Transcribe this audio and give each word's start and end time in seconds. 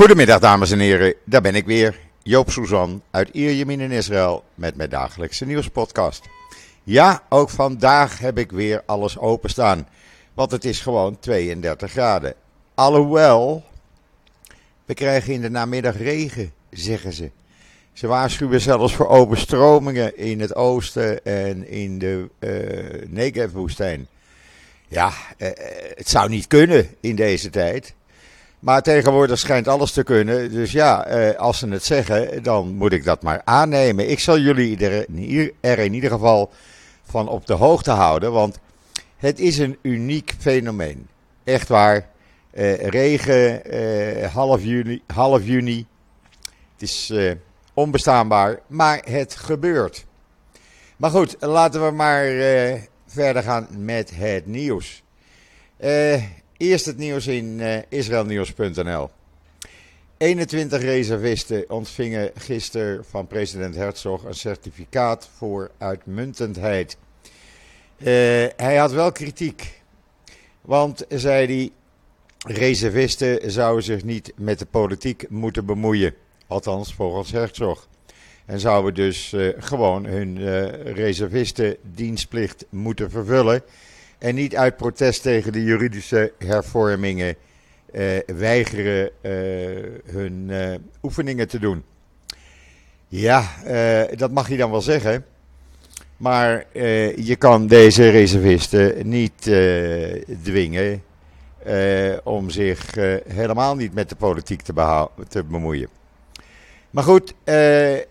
Goedemiddag 0.00 0.40
dames 0.40 0.70
en 0.70 0.78
heren, 0.78 1.14
daar 1.24 1.40
ben 1.40 1.54
ik 1.54 1.66
weer, 1.66 1.98
Joop 2.22 2.50
Suzan 2.50 3.02
uit 3.10 3.28
Ierjemien 3.32 3.80
in 3.80 3.90
Israël 3.90 4.44
met 4.54 4.76
mijn 4.76 4.90
dagelijkse 4.90 5.44
nieuwspodcast. 5.44 6.28
Ja, 6.82 7.22
ook 7.28 7.50
vandaag 7.50 8.18
heb 8.18 8.38
ik 8.38 8.50
weer 8.50 8.82
alles 8.86 9.18
openstaan, 9.18 9.88
want 10.34 10.50
het 10.50 10.64
is 10.64 10.80
gewoon 10.80 11.18
32 11.18 11.90
graden. 11.90 12.34
Alhoewel, 12.74 13.64
we 14.84 14.94
krijgen 14.94 15.32
in 15.32 15.40
de 15.40 15.50
namiddag 15.50 15.96
regen, 15.96 16.52
zeggen 16.70 17.12
ze. 17.12 17.30
Ze 17.92 18.06
waarschuwen 18.06 18.60
zelfs 18.60 18.94
voor 18.94 19.08
overstromingen 19.08 20.16
in 20.16 20.40
het 20.40 20.54
oosten 20.54 21.24
en 21.24 21.68
in 21.68 21.98
de 21.98 22.28
uh, 22.38 23.08
Negev-woestijn. 23.08 24.06
Ja, 24.88 25.08
uh, 25.08 25.48
het 25.94 26.08
zou 26.08 26.28
niet 26.28 26.46
kunnen 26.46 26.88
in 27.00 27.16
deze 27.16 27.50
tijd. 27.50 27.94
Maar 28.60 28.82
tegenwoordig 28.82 29.38
schijnt 29.38 29.68
alles 29.68 29.92
te 29.92 30.02
kunnen. 30.02 30.52
Dus 30.52 30.72
ja, 30.72 31.10
uh, 31.10 31.36
als 31.36 31.58
ze 31.58 31.68
het 31.68 31.84
zeggen, 31.84 32.42
dan 32.42 32.74
moet 32.74 32.92
ik 32.92 33.04
dat 33.04 33.22
maar 33.22 33.42
aannemen. 33.44 34.10
Ik 34.10 34.18
zal 34.18 34.38
jullie 34.38 34.86
er 35.60 35.78
in 35.78 35.94
ieder 35.94 36.10
geval 36.10 36.50
van 37.02 37.28
op 37.28 37.46
de 37.46 37.52
hoogte 37.52 37.90
houden. 37.90 38.32
Want 38.32 38.58
het 39.16 39.38
is 39.38 39.58
een 39.58 39.78
uniek 39.82 40.34
fenomeen. 40.38 41.08
Echt 41.44 41.68
waar. 41.68 42.08
regen, 42.52 43.62
half, 44.30 44.62
juni, 44.62 45.02
half 45.06 45.44
juni. 45.44 45.86
Het 46.72 46.82
is 46.82 47.12
onbestaanbaar, 47.74 48.58
maar 48.66 49.02
het 49.04 49.34
gebeurt. 49.34 50.06
Maar 50.96 51.10
goed, 51.10 51.36
laten 51.40 51.86
we 51.86 51.90
maar 51.90 52.24
verder 53.06 53.42
gaan 53.42 53.68
met 53.70 54.10
het 54.14 54.46
nieuws. 54.46 55.02
Eerst 56.60 56.86
het 56.86 56.96
nieuws 56.96 57.26
in 57.26 57.58
uh, 57.58 57.78
israelnieuws.nl. 57.88 59.10
21 60.16 60.80
reservisten 60.82 61.70
ontvingen 61.70 62.30
gisteren 62.34 63.04
van 63.04 63.26
president 63.26 63.74
Herzog 63.74 64.24
een 64.24 64.34
certificaat 64.34 65.28
voor 65.36 65.70
uitmuntendheid. 65.78 66.96
hij 68.56 68.76
had 68.76 68.92
wel 68.92 69.12
kritiek, 69.12 69.82
want 70.60 71.04
zei 71.08 71.46
hij, 71.46 71.70
reservisten 72.54 73.50
zouden 73.52 73.84
zich 73.84 74.04
niet 74.04 74.32
met 74.36 74.58
de 74.58 74.66
politiek 74.66 75.30
moeten 75.30 75.66
bemoeien. 75.66 76.14
Althans, 76.46 76.94
volgens 76.94 77.30
Herzog. 77.30 77.88
En 78.46 78.60
zouden 78.60 78.94
dus 78.94 79.32
uh, 79.32 79.52
gewoon 79.58 80.04
hun 80.04 80.36
uh, 80.36 80.68
reservistendienstplicht 80.92 82.64
moeten 82.70 83.10
vervullen. 83.10 83.62
En 84.20 84.34
niet 84.34 84.56
uit 84.56 84.76
protest 84.76 85.22
tegen 85.22 85.52
de 85.52 85.64
juridische 85.64 86.32
hervormingen 86.38 87.34
uh, 87.92 88.18
weigeren 88.26 89.10
hun 90.04 90.50
oefeningen 91.02 91.48
te 91.48 91.58
doen. 91.58 91.84
Ja, 93.08 93.48
dat 94.16 94.30
mag 94.30 94.48
je 94.48 94.56
dan 94.56 94.70
wel 94.70 94.80
zeggen. 94.80 95.24
Maar 96.16 96.66
je 97.16 97.36
kan 97.38 97.66
deze 97.66 98.08
reservisten 98.08 99.08
niet 99.08 99.42
dwingen 100.42 101.02
om 102.24 102.50
zich 102.50 102.94
helemaal 103.28 103.76
niet 103.76 103.94
met 103.94 104.08
de 104.08 104.16
politiek 104.16 104.62
te, 104.62 105.08
te 105.28 105.44
bemoeien. 105.44 105.88
Maar 106.90 107.04
goed, 107.04 107.34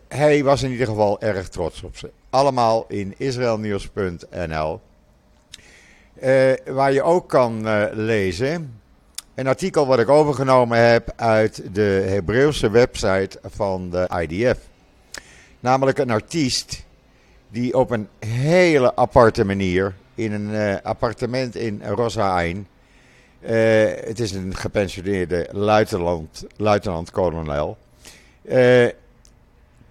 hij 0.08 0.44
was 0.44 0.64
in 0.64 0.72
ieder 0.72 0.88
geval 0.88 1.22
erg 1.22 1.50
trots 1.50 1.84
op 1.84 1.98
ze. 1.98 2.12
Allemaal 2.30 2.86
in 2.88 3.14
israelnieuws.nl. 3.18 4.82
Uh, 6.24 6.52
waar 6.66 6.92
je 6.92 7.04
ook 7.04 7.30
kan 7.30 7.68
uh, 7.68 7.86
lezen. 7.92 8.82
Een 9.36 9.48
artikel 9.48 9.88
wat 9.88 10.00
ik 10.00 10.10
overgenomen 10.10 10.90
heb 10.90 11.14
uit 11.16 11.64
de 11.74 12.06
Hebreeuwse 12.08 12.70
website 12.70 13.40
van 13.44 13.90
de 13.90 14.10
IDF. 14.28 14.58
Namelijk 15.60 15.98
een 15.98 16.10
artiest 16.10 16.84
die 17.50 17.78
op 17.78 17.92
een 17.92 18.08
hele 18.26 18.96
aparte 18.96 19.46
manier 19.46 19.96
in 20.16 20.32
een 20.32 20.82
appartement 20.84 21.56
in 21.56 21.82
Rosain. 21.84 22.68
het 23.40 24.20
is 24.20 24.32
een 24.32 24.56
gepensioneerde 24.56 25.50
luitenant, 25.52 26.46
luitenant-kolonel 26.58 27.78
uh, 28.50 28.88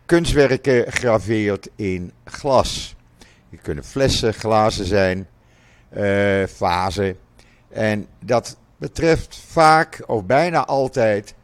kunstwerken 0.06 0.92
graveert 0.92 1.68
in 1.76 2.12
glas. 2.24 2.96
Het 3.50 3.60
kunnen 3.60 3.84
flessen, 3.84 4.34
glazen 4.34 4.84
zijn, 4.84 5.28
uh, 5.96 6.46
vazen. 6.46 7.16
En 7.68 8.06
dat 8.24 8.56
betreft 8.76 9.40
vaak 9.46 10.02
of 10.06 10.24
bijna 10.24 10.64
altijd 10.64 11.34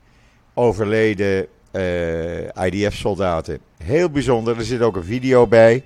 overleden 0.54 1.46
eh, 1.70 2.64
IDF-soldaten. 2.66 3.58
Heel 3.84 4.10
bijzonder, 4.10 4.56
er 4.58 4.64
zit 4.64 4.80
ook 4.80 4.96
een 4.96 5.04
video 5.04 5.46
bij. 5.46 5.84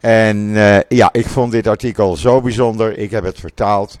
En 0.00 0.36
uh, 0.36 0.80
ja, 0.88 1.08
ik 1.12 1.26
vond 1.26 1.52
dit 1.52 1.66
artikel 1.66 2.16
zo 2.16 2.40
bijzonder. 2.40 2.98
Ik 2.98 3.10
heb 3.10 3.24
het 3.24 3.40
vertaald 3.40 3.98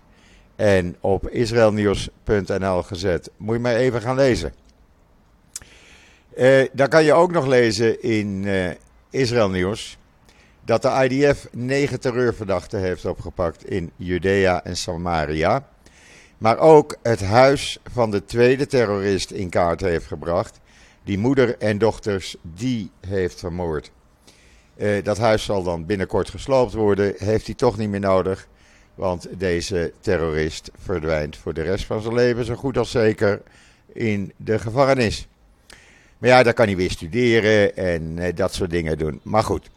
en 0.56 0.96
op 1.00 1.28
israelnieuws.nl 1.28 2.82
gezet. 2.82 3.30
Moet 3.36 3.54
je 3.54 3.60
maar 3.60 3.74
even 3.74 4.00
gaan 4.00 4.16
lezen. 4.16 4.52
Uh, 6.36 6.66
dan 6.72 6.88
kan 6.88 7.04
je 7.04 7.12
ook 7.12 7.32
nog 7.32 7.46
lezen 7.46 8.02
in 8.02 8.46
Israël 9.10 9.50
Nieuws 9.50 9.98
dat 10.64 10.82
de 10.82 11.08
IDF 11.08 11.48
negen 11.52 12.00
terreurverdachten 12.00 12.80
heeft 12.80 13.04
opgepakt 13.04 13.70
in 13.70 13.90
Judea 13.96 14.64
en 14.64 14.76
Samaria. 14.76 15.68
Maar 16.38 16.58
ook 16.58 16.96
het 17.02 17.20
huis 17.20 17.78
van 17.92 18.10
de 18.10 18.24
tweede 18.24 18.66
terrorist 18.66 19.30
in 19.30 19.48
kaart 19.48 19.80
heeft 19.80 20.06
gebracht, 20.06 20.60
die 21.04 21.18
moeder 21.18 21.58
en 21.58 21.78
dochters 21.78 22.36
die 22.42 22.90
heeft 23.06 23.38
vermoord. 23.38 23.90
Uh, 24.76 25.04
dat 25.04 25.18
huis 25.18 25.44
zal 25.44 25.62
dan 25.62 25.86
binnenkort 25.86 26.30
gesloopt 26.30 26.72
worden, 26.72 27.14
heeft 27.16 27.46
hij 27.46 27.54
toch 27.54 27.78
niet 27.78 27.88
meer 27.88 28.00
nodig, 28.00 28.48
want 28.94 29.28
deze 29.38 29.92
terrorist 30.00 30.70
verdwijnt 30.78 31.36
voor 31.36 31.54
de 31.54 31.62
rest 31.62 31.84
van 31.84 32.02
zijn 32.02 32.14
leven 32.14 32.44
zo 32.44 32.54
goed 32.54 32.78
als 32.78 32.90
zeker 32.90 33.42
in 33.92 34.32
de 34.36 34.58
gevangenis. 34.58 35.28
Maar 36.18 36.30
ja, 36.30 36.42
daar 36.42 36.54
kan 36.54 36.66
hij 36.66 36.76
weer 36.76 36.90
studeren 36.90 37.76
en 37.76 38.18
eh, 38.18 38.36
dat 38.36 38.54
soort 38.54 38.70
dingen 38.70 38.98
doen. 38.98 39.20
Maar 39.22 39.42
goed, 39.42 39.70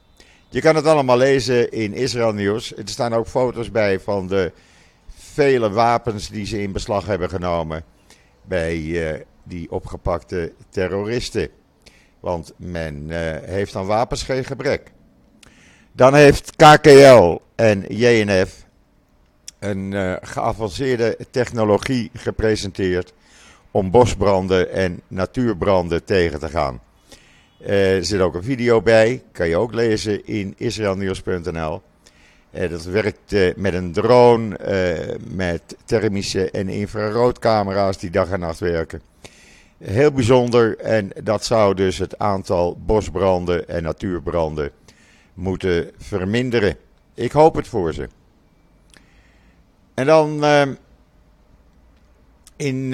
je 0.49 0.61
kan 0.61 0.75
het 0.75 0.85
allemaal 0.85 1.17
lezen 1.17 1.71
in 1.71 1.93
Israël 1.93 2.33
Nieuws. 2.33 2.75
Er 2.75 2.87
staan 2.87 3.13
ook 3.13 3.27
foto's 3.27 3.71
bij 3.71 3.99
van 3.99 4.27
de 4.27 4.51
vele 5.07 5.69
wapens 5.69 6.29
die 6.29 6.45
ze 6.45 6.61
in 6.61 6.71
beslag 6.71 7.05
hebben 7.05 7.29
genomen 7.29 7.83
bij 8.41 9.09
eh, 9.11 9.21
die 9.43 9.71
opgepakte 9.71 10.53
terroristen. 10.69 11.49
Want 12.19 12.53
men 12.57 13.09
uh, 13.09 13.17
heeft 13.41 13.75
aan 13.75 13.85
wapens 13.85 14.23
geen 14.23 14.45
gebrek. 14.45 14.91
Dan 15.91 16.13
heeft 16.13 16.55
KKL 16.55 17.37
en 17.55 17.85
JNF 17.87 18.65
een 19.59 19.91
uh, 19.91 20.15
geavanceerde 20.21 21.17
technologie 21.31 22.09
gepresenteerd 22.13 23.13
om 23.71 23.91
bosbranden 23.91 24.71
en 24.71 25.01
natuurbranden 25.07 26.03
tegen 26.03 26.39
te 26.39 26.49
gaan. 26.49 26.81
Uh, 27.61 27.95
er 27.95 28.05
zit 28.05 28.19
ook 28.19 28.35
een 28.35 28.43
video 28.43 28.81
bij, 28.81 29.23
kan 29.31 29.47
je 29.47 29.57
ook 29.57 29.73
lezen 29.73 30.25
in 30.25 30.53
israelnieuws.nl. 30.57 31.81
Uh, 32.51 32.69
dat 32.69 32.83
werkt 32.83 33.33
uh, 33.33 33.55
met 33.55 33.73
een 33.73 33.91
drone, 33.91 34.57
met 35.29 35.75
thermische 35.85 36.51
en 36.51 36.69
infraroodcamera's 36.69 37.97
die 37.97 38.09
dag 38.09 38.29
en 38.29 38.39
nacht 38.39 38.59
werken. 38.59 39.01
Heel 39.77 40.11
bijzonder 40.11 40.77
en 40.77 41.11
dat 41.23 41.45
zou 41.45 41.73
dus 41.73 41.97
het 41.97 42.17
aantal 42.17 42.77
bosbranden 42.85 43.69
en 43.69 43.83
natuurbranden 43.83 44.71
moeten 45.33 45.91
verminderen. 45.97 46.77
Ik 47.13 47.31
hoop 47.31 47.55
het 47.55 47.67
voor 47.67 47.93
ze. 47.93 48.09
En 49.93 50.05
dan 50.05 50.45
in 52.55 52.91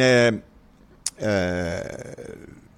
uh, 1.19 1.77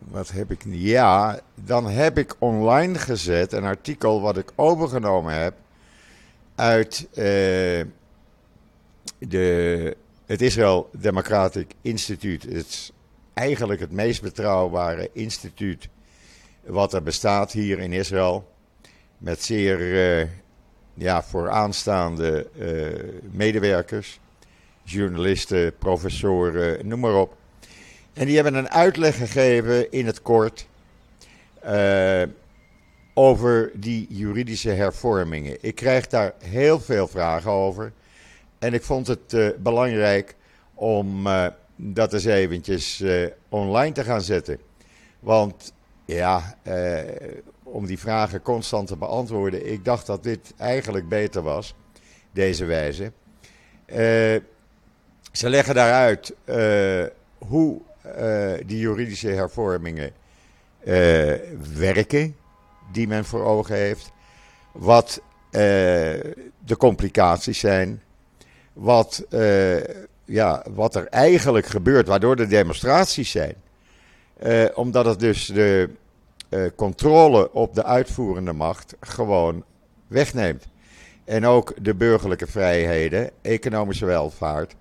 wat 0.09 0.31
heb 0.31 0.51
ik? 0.51 0.63
Ja, 0.67 1.39
dan 1.55 1.89
heb 1.89 2.17
ik 2.17 2.35
online 2.39 2.97
gezet 2.97 3.51
een 3.51 3.63
artikel 3.63 4.21
wat 4.21 4.37
ik 4.37 4.51
overgenomen 4.55 5.33
heb 5.33 5.53
uit 6.55 7.07
uh, 7.09 7.15
de, 9.17 9.97
het 10.25 10.41
Israel 10.41 10.89
Democratic 10.91 11.71
Institute. 11.81 12.47
Het 12.47 12.67
is 12.67 12.91
eigenlijk 13.33 13.79
het 13.79 13.91
meest 13.91 14.21
betrouwbare 14.21 15.09
instituut 15.13 15.89
wat 16.65 16.93
er 16.93 17.03
bestaat 17.03 17.51
hier 17.51 17.79
in 17.79 17.93
Israël. 17.93 18.53
Met 19.17 19.43
zeer 19.43 19.79
uh, 19.79 20.27
ja, 20.93 21.23
vooraanstaande 21.23 22.47
medewerkers, 23.31 24.19
journalisten, 24.83 25.77
professoren, 25.77 26.87
noem 26.87 26.99
maar 26.99 27.15
op. 27.15 27.37
En 28.15 28.25
die 28.25 28.35
hebben 28.35 28.53
een 28.53 28.69
uitleg 28.69 29.17
gegeven 29.17 29.91
in 29.91 30.05
het 30.05 30.21
kort 30.21 30.67
uh, 31.65 32.21
over 33.13 33.71
die 33.73 34.07
juridische 34.09 34.69
hervormingen. 34.69 35.57
Ik 35.61 35.75
krijg 35.75 36.07
daar 36.07 36.33
heel 36.43 36.79
veel 36.79 37.07
vragen 37.07 37.51
over. 37.51 37.91
En 38.59 38.73
ik 38.73 38.83
vond 38.83 39.07
het 39.07 39.33
uh, 39.33 39.49
belangrijk 39.57 40.35
om 40.73 41.27
uh, 41.27 41.47
dat 41.75 42.13
eens 42.13 42.25
eventjes 42.25 43.03
online 43.49 43.91
te 43.91 44.03
gaan 44.03 44.21
zetten. 44.21 44.59
Want 45.19 45.73
ja, 46.05 46.57
om 47.63 47.85
die 47.85 47.99
vragen 47.99 48.41
constant 48.41 48.87
te 48.87 48.97
beantwoorden, 48.97 49.71
ik 49.71 49.85
dacht 49.85 50.05
dat 50.05 50.23
dit 50.23 50.53
eigenlijk 50.57 51.09
beter 51.09 51.41
was, 51.41 51.75
deze 52.31 52.65
wijze. 52.65 53.11
ze 55.31 55.49
leggen 55.49 55.75
daaruit 55.75 56.35
hoe 57.37 57.81
die 58.65 58.79
juridische 58.79 59.27
hervormingen 59.29 60.11
werken 61.73 62.35
die 62.91 63.07
men 63.07 63.25
voor 63.25 63.43
ogen 63.43 63.75
heeft. 63.75 64.11
Wat 64.71 65.21
uh, 65.45 65.61
de 66.65 66.77
complicaties 66.77 67.59
zijn. 67.59 68.01
Wat, 68.73 69.25
ja, 70.25 70.65
wat 70.69 70.95
er 70.95 71.07
eigenlijk 71.07 71.65
gebeurt, 71.65 72.07
waardoor 72.07 72.35
de 72.35 72.47
demonstraties 72.47 73.31
zijn. 73.31 73.55
Omdat 74.73 75.05
het 75.05 75.19
dus 75.19 75.45
de 75.45 75.89
controle 76.75 77.51
op 77.51 77.75
de 77.75 77.83
uitvoerende 77.83 78.53
macht 78.53 78.95
gewoon 78.99 79.63
wegneemt. 80.07 80.67
En 81.23 81.45
ook 81.45 81.73
de 81.81 81.95
burgerlijke 81.95 82.47
vrijheden, 82.47 83.29
economische 83.41 84.05
welvaart 84.05 84.75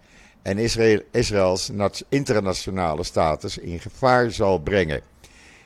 en 0.45 0.59
Israël, 0.59 1.01
Israëls 1.11 1.71
internationale 2.09 3.05
status 3.05 3.59
in 3.59 3.81
gevaar 3.81 4.31
zal 4.31 4.59
brengen. 4.59 5.01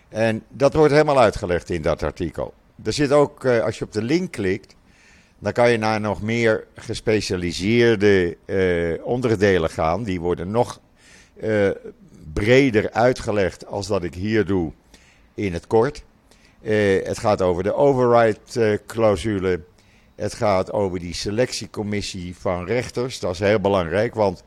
En 0.09 0.43
dat 0.49 0.75
wordt 0.75 0.93
helemaal 0.93 1.21
uitgelegd 1.21 1.71
in 1.71 1.83
dat 1.83 2.03
artikel. 2.03 2.55
Er 2.85 2.93
zit 2.93 3.13
ook, 3.13 3.45
eh, 3.45 3.65
als 3.65 3.79
je 3.79 3.85
op 3.85 3.93
de 3.93 4.03
link 4.03 4.33
klikt, 4.33 4.75
dan 5.39 5.53
kan 5.53 5.71
je 5.71 5.77
naar 5.77 6.01
nog 6.01 6.23
meer 6.23 6.67
gespecialiseerde 6.75 8.37
uh, 8.47 9.07
onderdelen 9.07 9.71
gaan. 9.71 10.03
Die 10.03 10.21
worden 10.21 10.51
nog 10.51 10.81
uh, 11.43 11.71
breder 12.33 12.91
uitgelegd 12.91 13.67
als 13.67 13.87
dat 13.87 14.05
ik 14.05 14.15
hier 14.15 14.45
doe 14.45 14.73
in 15.35 15.53
het 15.53 15.67
kort. 15.67 16.05
Het 16.61 17.19
gaat 17.19 17.43
over 17.43 17.63
de 17.63 17.75
override-clausule. 17.75 19.61
het 20.15 20.35
gaat 20.35 20.73
over 20.73 20.99
die 20.99 21.15
selectiecommissie 21.15 22.37
van 22.37 22.67
rechters. 22.67 23.21
Dat 23.21 23.33
is 23.33 23.39
heel 23.39 23.61
belangrijk, 23.61 24.15
want 24.15 24.43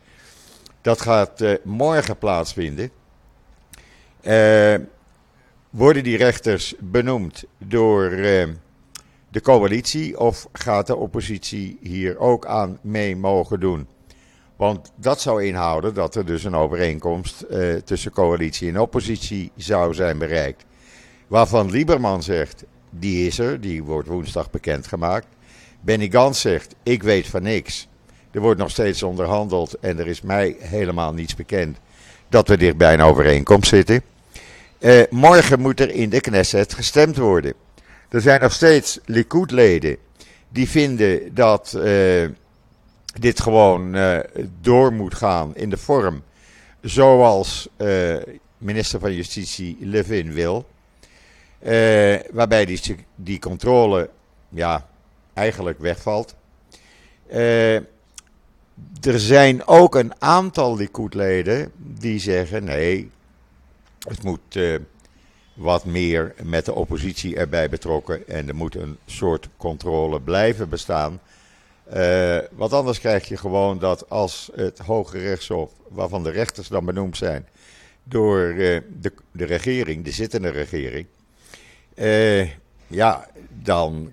dat 0.81 1.01
gaat 1.01 1.43
morgen 1.63 2.17
plaatsvinden. 2.17 2.91
Worden 5.71 6.03
die 6.03 6.17
rechters 6.17 6.75
benoemd 6.79 7.43
door 7.57 8.11
uh, 8.11 8.47
de 9.29 9.41
coalitie 9.41 10.19
of 10.19 10.47
gaat 10.53 10.87
de 10.87 10.95
oppositie 10.95 11.77
hier 11.81 12.17
ook 12.17 12.45
aan 12.45 12.79
mee 12.81 13.15
mogen 13.15 13.59
doen? 13.59 13.87
Want 14.55 14.91
dat 14.95 15.21
zou 15.21 15.43
inhouden 15.43 15.93
dat 15.93 16.15
er 16.15 16.25
dus 16.25 16.43
een 16.43 16.55
overeenkomst 16.55 17.45
uh, 17.49 17.75
tussen 17.75 18.11
coalitie 18.11 18.69
en 18.69 18.79
oppositie 18.79 19.51
zou 19.55 19.93
zijn 19.93 20.17
bereikt. 20.17 20.65
Waarvan 21.27 21.71
Lieberman 21.71 22.23
zegt, 22.23 22.63
die 22.89 23.27
is 23.27 23.39
er, 23.39 23.61
die 23.61 23.83
wordt 23.83 24.07
woensdag 24.07 24.49
bekendgemaakt. 24.49 25.27
Benny 25.81 26.09
Gans 26.09 26.41
zegt, 26.41 26.75
ik 26.83 27.03
weet 27.03 27.27
van 27.27 27.43
niks. 27.43 27.87
Er 28.31 28.41
wordt 28.41 28.59
nog 28.59 28.69
steeds 28.69 29.03
onderhandeld 29.03 29.79
en 29.79 29.99
er 29.99 30.07
is 30.07 30.21
mij 30.21 30.55
helemaal 30.59 31.13
niets 31.13 31.35
bekend 31.35 31.77
dat 32.29 32.47
we 32.47 32.57
dichtbij 32.57 32.93
een 32.93 33.01
overeenkomst 33.01 33.69
zitten. 33.69 34.01
Uh, 34.79 35.01
morgen 35.09 35.59
moet 35.59 35.79
er 35.79 35.89
in 35.89 36.09
de 36.09 36.21
Knesset 36.21 36.73
gestemd 36.73 37.17
worden. 37.17 37.53
Er 38.09 38.21
zijn 38.21 38.41
nog 38.41 38.51
steeds 38.51 38.99
Likud-leden 39.05 39.97
die 40.49 40.69
vinden 40.69 41.33
dat 41.33 41.73
uh, 41.77 42.29
dit 43.19 43.39
gewoon 43.39 43.95
uh, 43.95 44.19
door 44.61 44.93
moet 44.93 45.15
gaan 45.15 45.55
in 45.55 45.69
de 45.69 45.77
vorm 45.77 46.23
zoals 46.81 47.69
minister 48.57 48.99
van 48.99 49.13
Justitie 49.13 49.77
Levin 49.79 50.33
wil. 50.33 50.65
waarbij 52.31 52.65
die, 52.65 52.95
die 53.15 53.39
controle 53.39 54.09
ja, 54.49 54.87
eigenlijk 55.33 55.79
wegvalt. 55.79 56.35
Er 59.01 59.19
zijn 59.19 59.67
ook 59.67 59.95
een 59.95 60.13
aantal 60.19 60.75
Likud-leden 60.75 61.71
die 61.77 62.19
zeggen: 62.19 62.63
nee, 62.63 63.11
het 64.07 64.23
moet 64.23 64.55
uh, 64.55 64.79
wat 65.53 65.85
meer 65.85 66.33
met 66.43 66.65
de 66.65 66.73
oppositie 66.73 67.35
erbij 67.35 67.69
betrokken 67.69 68.27
en 68.27 68.47
er 68.47 68.55
moet 68.55 68.75
een 68.75 68.97
soort 69.05 69.49
controle 69.57 70.21
blijven 70.21 70.69
bestaan. 70.69 71.19
Uh, 71.95 72.37
want 72.51 72.73
anders 72.73 72.99
krijg 72.99 73.27
je 73.27 73.37
gewoon 73.37 73.79
dat 73.79 74.09
als 74.09 74.49
het 74.55 74.79
Hoge 74.79 75.17
Rechtshof, 75.17 75.71
waarvan 75.87 76.23
de 76.23 76.29
rechters 76.29 76.67
dan 76.67 76.85
benoemd 76.85 77.17
zijn 77.17 77.47
door 78.03 78.39
uh, 78.39 78.81
de, 79.01 79.13
de 79.31 79.45
regering, 79.45 80.03
de 80.03 80.11
zittende 80.11 80.49
regering, 80.49 81.05
ja, 82.87 83.27
dan 83.49 84.11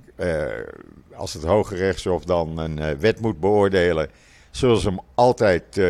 als 1.15 1.33
het 1.33 1.43
Hoge 1.43 1.75
Rechtshof 1.75 2.25
dan 2.25 2.59
een 2.59 2.99
wet 2.99 3.21
moet 3.21 3.41
beoordelen, 3.41 4.11
zullen 4.51 4.81
ze 4.81 4.89
hem 4.89 5.01
altijd 5.15 5.81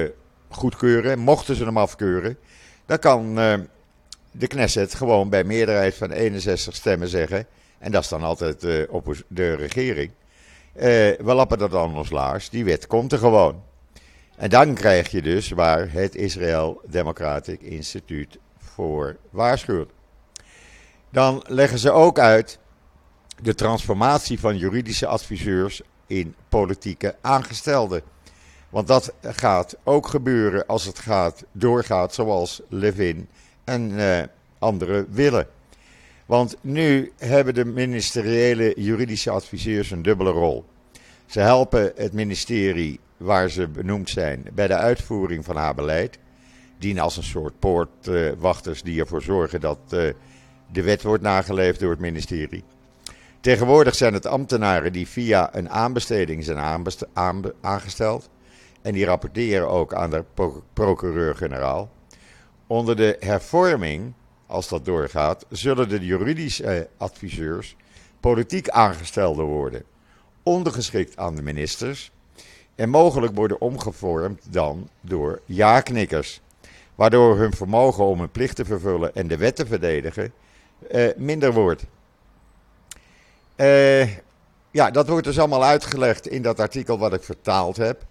goedkeuren. 0.49 1.19
Mochten 1.19 1.57
ze 1.57 1.65
hem 1.65 1.79
afkeuren, 1.79 2.39
dan 2.87 2.99
kan 2.99 3.35
de 4.31 4.47
Knesset 4.47 4.95
gewoon 4.95 5.29
bij 5.29 5.45
meerderheid 5.45 5.95
van 5.95 6.11
61 6.11 6.75
stemmen 6.75 7.09
zeggen. 7.09 7.47
En 7.79 7.93
dat 7.93 8.03
is 8.03 8.09
dan 8.09 8.23
altijd 8.23 8.65
uh, 8.65 8.83
op 8.89 9.17
de 9.29 9.55
regering. 9.55 10.11
We 10.73 11.17
lappen 11.25 11.59
dat 11.59 11.71
dan 11.71 11.97
ons 11.97 12.11
laars. 12.11 12.51
Die 12.51 12.65
wet 12.65 12.87
komt 12.87 13.13
er 13.13 13.19
gewoon. 13.19 13.63
En 14.37 14.51
dan 14.51 14.75
krijg 14.75 15.11
je 15.11 15.23
dus 15.23 15.49
waar 15.49 15.93
het 15.93 16.15
Israël 16.15 16.81
Democratic 16.87 17.61
Instituut 17.61 18.39
voor 18.59 19.17
waarschuwt. 19.31 19.91
Dan 21.11 21.45
leggen 21.47 21.79
ze 21.79 21.91
ook 21.91 22.19
uit 22.19 22.59
de 23.43 23.55
transformatie 23.55 24.41
van 24.41 24.57
juridische 24.57 25.07
adviseurs 25.07 25.83
in 26.07 26.35
politieke 26.49 27.17
aangestelden. 27.21 28.03
Want 28.71 28.87
dat 28.87 29.13
gaat 29.23 29.77
ook 29.85 30.07
gebeuren 30.07 30.67
als 30.67 30.85
het 30.85 30.99
gaat, 30.99 31.45
doorgaat 31.53 32.15
zoals 32.15 32.61
Levin 32.69 33.29
en 33.65 33.91
uh, 33.91 34.19
anderen 34.59 35.07
willen. 35.11 35.47
Want 36.27 36.57
nu 36.61 37.13
hebben 37.19 37.55
de 37.55 37.65
ministeriële 37.65 38.73
juridische 38.77 39.31
adviseurs 39.31 39.91
een 39.91 40.03
dubbele 40.03 40.31
rol. 40.31 40.65
Ze 41.27 41.41
helpen 41.41 41.93
het 41.97 42.13
ministerie 42.13 43.01
waar 43.17 43.49
ze 43.49 43.69
benoemd 43.69 44.11
zijn 44.11 44.47
bij 44.53 44.67
de 44.67 44.75
uitvoering 44.75 45.45
van 45.45 45.57
haar 45.57 45.75
beleid. 45.75 46.19
Dienen 46.79 47.03
als 47.03 47.17
een 47.17 47.23
soort 47.23 47.59
poortwachters 47.59 48.83
die 48.83 49.01
ervoor 49.01 49.23
zorgen 49.23 49.61
dat 49.61 49.79
uh, 49.91 50.13
de 50.73 50.83
wet 50.83 51.03
wordt 51.03 51.23
nageleefd 51.23 51.81
door 51.81 51.91
het 51.91 52.01
ministerie. 52.01 52.65
Tegenwoordig 53.41 53.95
zijn 53.95 54.15
het 54.15 54.27
ambtenaren 54.27 54.93
die 54.93 55.09
via 55.09 55.55
een 55.55 55.71
aanbesteding 55.71 56.45
zijn 56.45 56.85
aangesteld. 57.61 58.29
En 58.89 58.95
die 58.95 59.05
rapporteren 59.05 59.69
ook 59.69 59.95
aan 59.95 60.11
de 60.11 60.25
procureur-generaal. 60.73 61.91
Onder 62.67 62.97
de 62.97 63.17
hervorming, 63.21 64.13
als 64.47 64.69
dat 64.69 64.85
doorgaat, 64.85 65.47
zullen 65.49 65.89
de 65.89 66.05
juridische 66.07 66.89
adviseurs 66.97 67.77
politiek 68.21 68.69
aangestelden 68.69 69.45
worden, 69.45 69.83
ondergeschikt 70.43 71.17
aan 71.17 71.35
de 71.35 71.43
ministers 71.43 72.11
en 72.75 72.89
mogelijk 72.89 73.35
worden 73.35 73.61
omgevormd 73.61 74.53
dan 74.53 74.89
door 75.01 75.41
ja-knikkers, 75.45 76.41
waardoor 76.95 77.39
hun 77.39 77.53
vermogen 77.53 78.05
om 78.05 78.19
hun 78.19 78.31
plicht 78.31 78.57
te 78.57 78.65
vervullen 78.65 79.15
en 79.15 79.29
de 79.29 79.37
wet 79.37 79.57
te 79.57 79.67
verdedigen 79.67 80.33
eh, 80.91 81.09
minder 81.17 81.53
wordt. 81.53 81.85
Eh, 83.57 84.17
ja, 84.71 84.91
dat 84.91 85.09
wordt 85.09 85.27
dus 85.27 85.39
allemaal 85.39 85.65
uitgelegd 85.65 86.29
in 86.29 86.43
dat 86.43 86.61
artikel 86.61 86.99
wat 86.99 87.13
ik 87.13 87.23
vertaald 87.23 87.77
heb. 87.77 88.07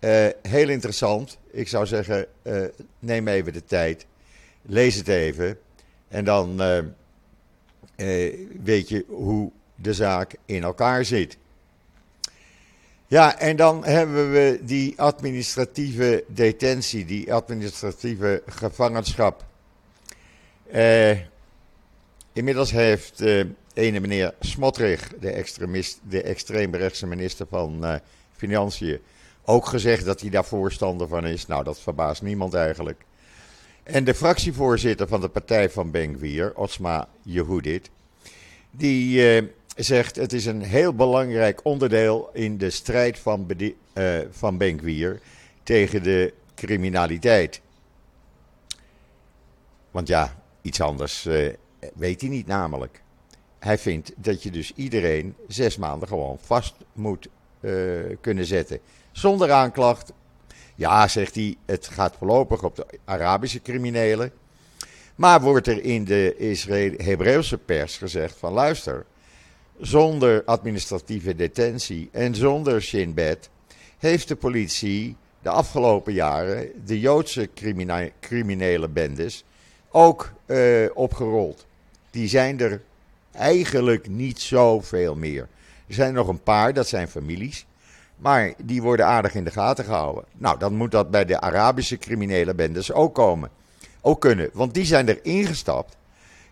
Uh, 0.00 0.26
heel 0.42 0.68
interessant. 0.68 1.38
Ik 1.50 1.68
zou 1.68 1.86
zeggen, 1.86 2.26
uh, 2.42 2.64
neem 2.98 3.28
even 3.28 3.52
de 3.52 3.64
tijd. 3.64 4.06
Lees 4.62 4.94
het 4.94 5.08
even. 5.08 5.58
En 6.08 6.24
dan 6.24 6.62
uh, 6.62 6.78
weet 8.62 8.88
je 8.88 9.04
hoe 9.08 9.50
de 9.74 9.94
zaak 9.94 10.34
in 10.44 10.62
elkaar 10.62 11.04
zit. 11.04 11.36
Ja, 13.06 13.38
en 13.38 13.56
dan 13.56 13.84
hebben 13.84 14.32
we 14.32 14.60
die 14.62 15.00
administratieve 15.00 16.24
detentie, 16.28 17.04
die 17.04 17.32
administratieve 17.32 18.42
gevangenschap. 18.46 19.44
inmiddels 22.32 22.70
heeft 22.70 23.22
ene 23.74 24.00
meneer 24.00 24.34
Smotrich, 24.40 25.08
de, 25.20 25.30
extremist, 25.30 25.98
de 26.08 26.22
extreemrechtse 26.22 27.06
minister 27.06 27.46
van 27.50 28.00
Financiën, 28.36 29.00
ook 29.50 29.66
gezegd 29.66 30.04
dat 30.04 30.20
hij 30.20 30.30
daar 30.30 30.44
voorstander 30.44 31.08
van 31.08 31.26
is. 31.26 31.46
Nou, 31.46 31.64
dat 31.64 31.80
verbaast 31.80 32.22
niemand 32.22 32.54
eigenlijk. 32.54 33.04
En 33.82 34.04
de 34.04 34.14
fractievoorzitter 34.14 35.08
van 35.08 35.20
de 35.20 35.28
partij 35.28 35.70
van 35.70 35.90
Benkwier, 35.90 36.52
Osma 36.56 37.08
Yehudit, 37.22 37.90
die 38.70 39.40
uh, 39.40 39.48
zegt 39.76 40.16
het 40.16 40.32
is 40.32 40.46
een 40.46 40.62
heel 40.62 40.94
belangrijk 40.94 41.60
onderdeel 41.64 42.30
in 42.32 42.58
de 42.58 42.70
strijd 42.70 43.18
van, 43.18 43.46
uh, 43.94 44.18
van 44.30 44.80
tegen 45.62 46.02
de 46.02 46.34
criminaliteit. 46.54 47.60
Want 49.90 50.08
ja, 50.08 50.42
iets 50.62 50.80
anders 50.80 51.26
uh, 51.26 51.52
weet 51.94 52.20
hij 52.20 52.30
niet 52.30 52.46
namelijk. 52.46 53.02
Hij 53.58 53.78
vindt 53.78 54.12
dat 54.16 54.42
je 54.42 54.50
dus 54.50 54.72
iedereen 54.74 55.34
zes 55.48 55.76
maanden 55.76 56.08
gewoon 56.08 56.38
vast 56.40 56.74
moet 56.92 57.28
kunnen 58.20 58.44
zetten. 58.44 58.78
Zonder 59.12 59.52
aanklacht. 59.52 60.12
Ja, 60.74 61.08
zegt 61.08 61.34
hij, 61.34 61.56
het 61.66 61.86
gaat 61.86 62.16
voorlopig 62.18 62.62
op 62.62 62.76
de 62.76 62.86
Arabische 63.04 63.62
criminelen. 63.62 64.32
Maar 65.14 65.40
wordt 65.40 65.66
er 65.66 65.84
in 65.84 66.04
de 66.04 66.94
Hebreeuwse 66.96 67.58
pers 67.58 67.96
gezegd 67.96 68.38
van 68.38 68.52
luister, 68.52 69.06
zonder 69.80 70.42
administratieve 70.44 71.34
detentie 71.34 72.08
en 72.12 72.34
zonder 72.34 72.82
Shin 72.82 73.14
heeft 73.98 74.28
de 74.28 74.36
politie 74.36 75.16
de 75.42 75.48
afgelopen 75.48 76.12
jaren 76.12 76.70
de 76.84 77.00
Joodse 77.00 77.48
criminele 78.20 78.88
bendes 78.88 79.44
ook 79.90 80.32
uh, 80.46 80.86
opgerold. 80.94 81.66
Die 82.10 82.28
zijn 82.28 82.60
er 82.60 82.82
eigenlijk 83.32 84.08
niet 84.08 84.40
zoveel 84.40 85.14
meer. 85.14 85.48
Er 85.90 85.96
zijn 85.96 86.14
nog 86.14 86.28
een 86.28 86.42
paar, 86.42 86.72
dat 86.72 86.88
zijn 86.88 87.08
families. 87.08 87.66
Maar 88.16 88.52
die 88.64 88.82
worden 88.82 89.06
aardig 89.06 89.34
in 89.34 89.44
de 89.44 89.50
gaten 89.50 89.84
gehouden. 89.84 90.24
Nou, 90.36 90.58
dan 90.58 90.74
moet 90.74 90.90
dat 90.90 91.10
bij 91.10 91.24
de 91.24 91.40
Arabische 91.40 91.98
criminele 91.98 92.54
bendes 92.54 92.92
ook 92.92 93.14
komen. 93.14 93.50
Ook 94.00 94.20
kunnen, 94.20 94.50
want 94.52 94.74
die 94.74 94.84
zijn 94.84 95.08
er 95.08 95.24
ingestapt 95.24 95.96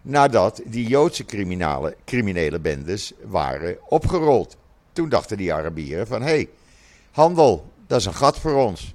nadat 0.03 0.61
die 0.65 0.89
Joodse 0.89 1.25
criminele, 1.25 1.97
criminele 2.05 2.59
bendes 2.59 3.13
waren 3.25 3.79
opgerold. 3.89 4.57
Toen 4.93 5.09
dachten 5.09 5.37
die 5.37 5.55
Arabieren 5.55 6.07
van, 6.07 6.23
hé, 6.23 6.29
hey, 6.29 6.49
handel, 7.11 7.73
dat 7.87 8.01
is 8.01 8.07
een 8.07 8.15
gat 8.15 8.39
voor 8.39 8.55
ons. 8.55 8.95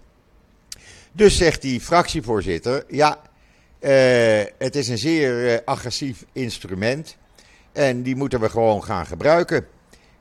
Dus 1.12 1.38
zegt 1.38 1.62
die 1.62 1.82
fractievoorzitter, 1.82 2.86
ja, 2.88 3.20
uh, 3.80 3.90
het 4.58 4.76
is 4.76 4.88
een 4.88 4.98
zeer 4.98 5.52
uh, 5.52 5.58
agressief 5.66 6.26
instrument 6.32 7.18
en 7.72 8.04
die 8.04 8.16
moeten 8.16 8.40
we 8.40 8.50
gewoon 8.50 8.84
gaan 8.84 9.06
gebruiken. 9.06 9.68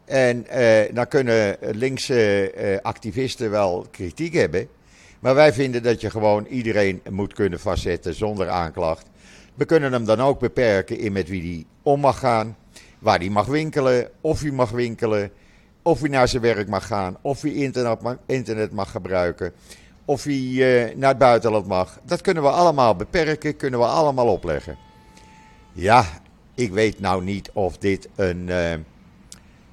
En 0.04 0.46
uh, 0.50 0.94
dan 0.94 1.08
kunnen 1.08 1.56
linkse 1.60 2.78
activisten 2.82 3.50
wel 3.50 3.86
kritiek 3.90 4.34
hebben, 4.34 4.68
maar 5.20 5.34
wij 5.34 5.52
vinden 5.52 5.82
dat 5.82 6.00
je 6.00 6.10
gewoon 6.10 6.46
iedereen 6.46 7.02
moet 7.10 7.32
kunnen 7.32 7.60
vastzetten 7.60 8.14
zonder 8.14 8.48
aanklacht. 8.48 9.06
We 9.54 9.64
kunnen 9.64 9.92
hem 9.92 10.04
dan 10.04 10.20
ook 10.20 10.38
beperken 10.38 10.98
in 10.98 11.12
met 11.12 11.28
wie 11.28 11.42
hij 11.42 11.64
om 11.82 12.00
mag 12.00 12.18
gaan, 12.18 12.56
waar 12.98 13.18
hij 13.18 13.28
mag 13.28 13.46
winkelen, 13.46 14.08
of 14.20 14.40
hij 14.40 14.50
mag 14.50 14.70
winkelen, 14.70 15.30
of 15.82 16.00
hij 16.00 16.08
naar 16.08 16.28
zijn 16.28 16.42
werk 16.42 16.68
mag 16.68 16.86
gaan, 16.86 17.16
of 17.20 17.42
hij 17.42 17.52
internet 17.52 18.02
mag, 18.02 18.16
internet 18.26 18.72
mag 18.72 18.90
gebruiken, 18.90 19.52
of 20.04 20.24
hij 20.24 20.34
uh, 20.34 20.94
naar 20.96 21.08
het 21.08 21.18
buitenland 21.18 21.66
mag. 21.66 22.00
Dat 22.04 22.20
kunnen 22.20 22.42
we 22.42 22.48
allemaal 22.48 22.96
beperken, 22.96 23.56
kunnen 23.56 23.80
we 23.80 23.86
allemaal 23.86 24.26
opleggen. 24.26 24.76
Ja, 25.72 26.04
ik 26.54 26.72
weet 26.72 27.00
nou 27.00 27.24
niet 27.24 27.50
of 27.52 27.78
dit 27.78 28.08
een, 28.16 28.50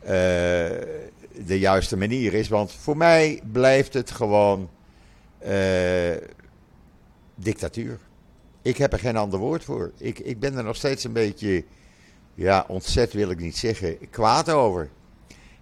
de 0.02 1.60
juiste 1.60 1.98
manier 1.98 2.34
is, 2.34 2.48
want 2.48 2.72
voor 2.72 2.98
mij 2.98 3.42
blijft 3.52 3.94
het 3.94 4.12
gewoon 4.12 4.70
dictatuur. 7.36 8.00
Ik 8.62 8.78
heb 8.78 8.94
er 8.94 9.00
geen 9.00 9.18
ander 9.18 9.40
woord 9.40 9.64
voor. 9.64 9.92
Ik, 9.98 10.20
ik 10.20 10.40
ben 10.40 10.58
er 10.58 10.64
nog 10.64 10.76
steeds 10.76 11.04
een 11.04 11.14
beetje, 11.14 11.64
ja, 12.36 12.66
ontzet 12.68 13.14
wil 13.14 13.30
ik 13.30 13.40
niet 13.40 13.58
zeggen, 13.58 14.10
kwaad 14.10 14.50
over. 14.50 14.90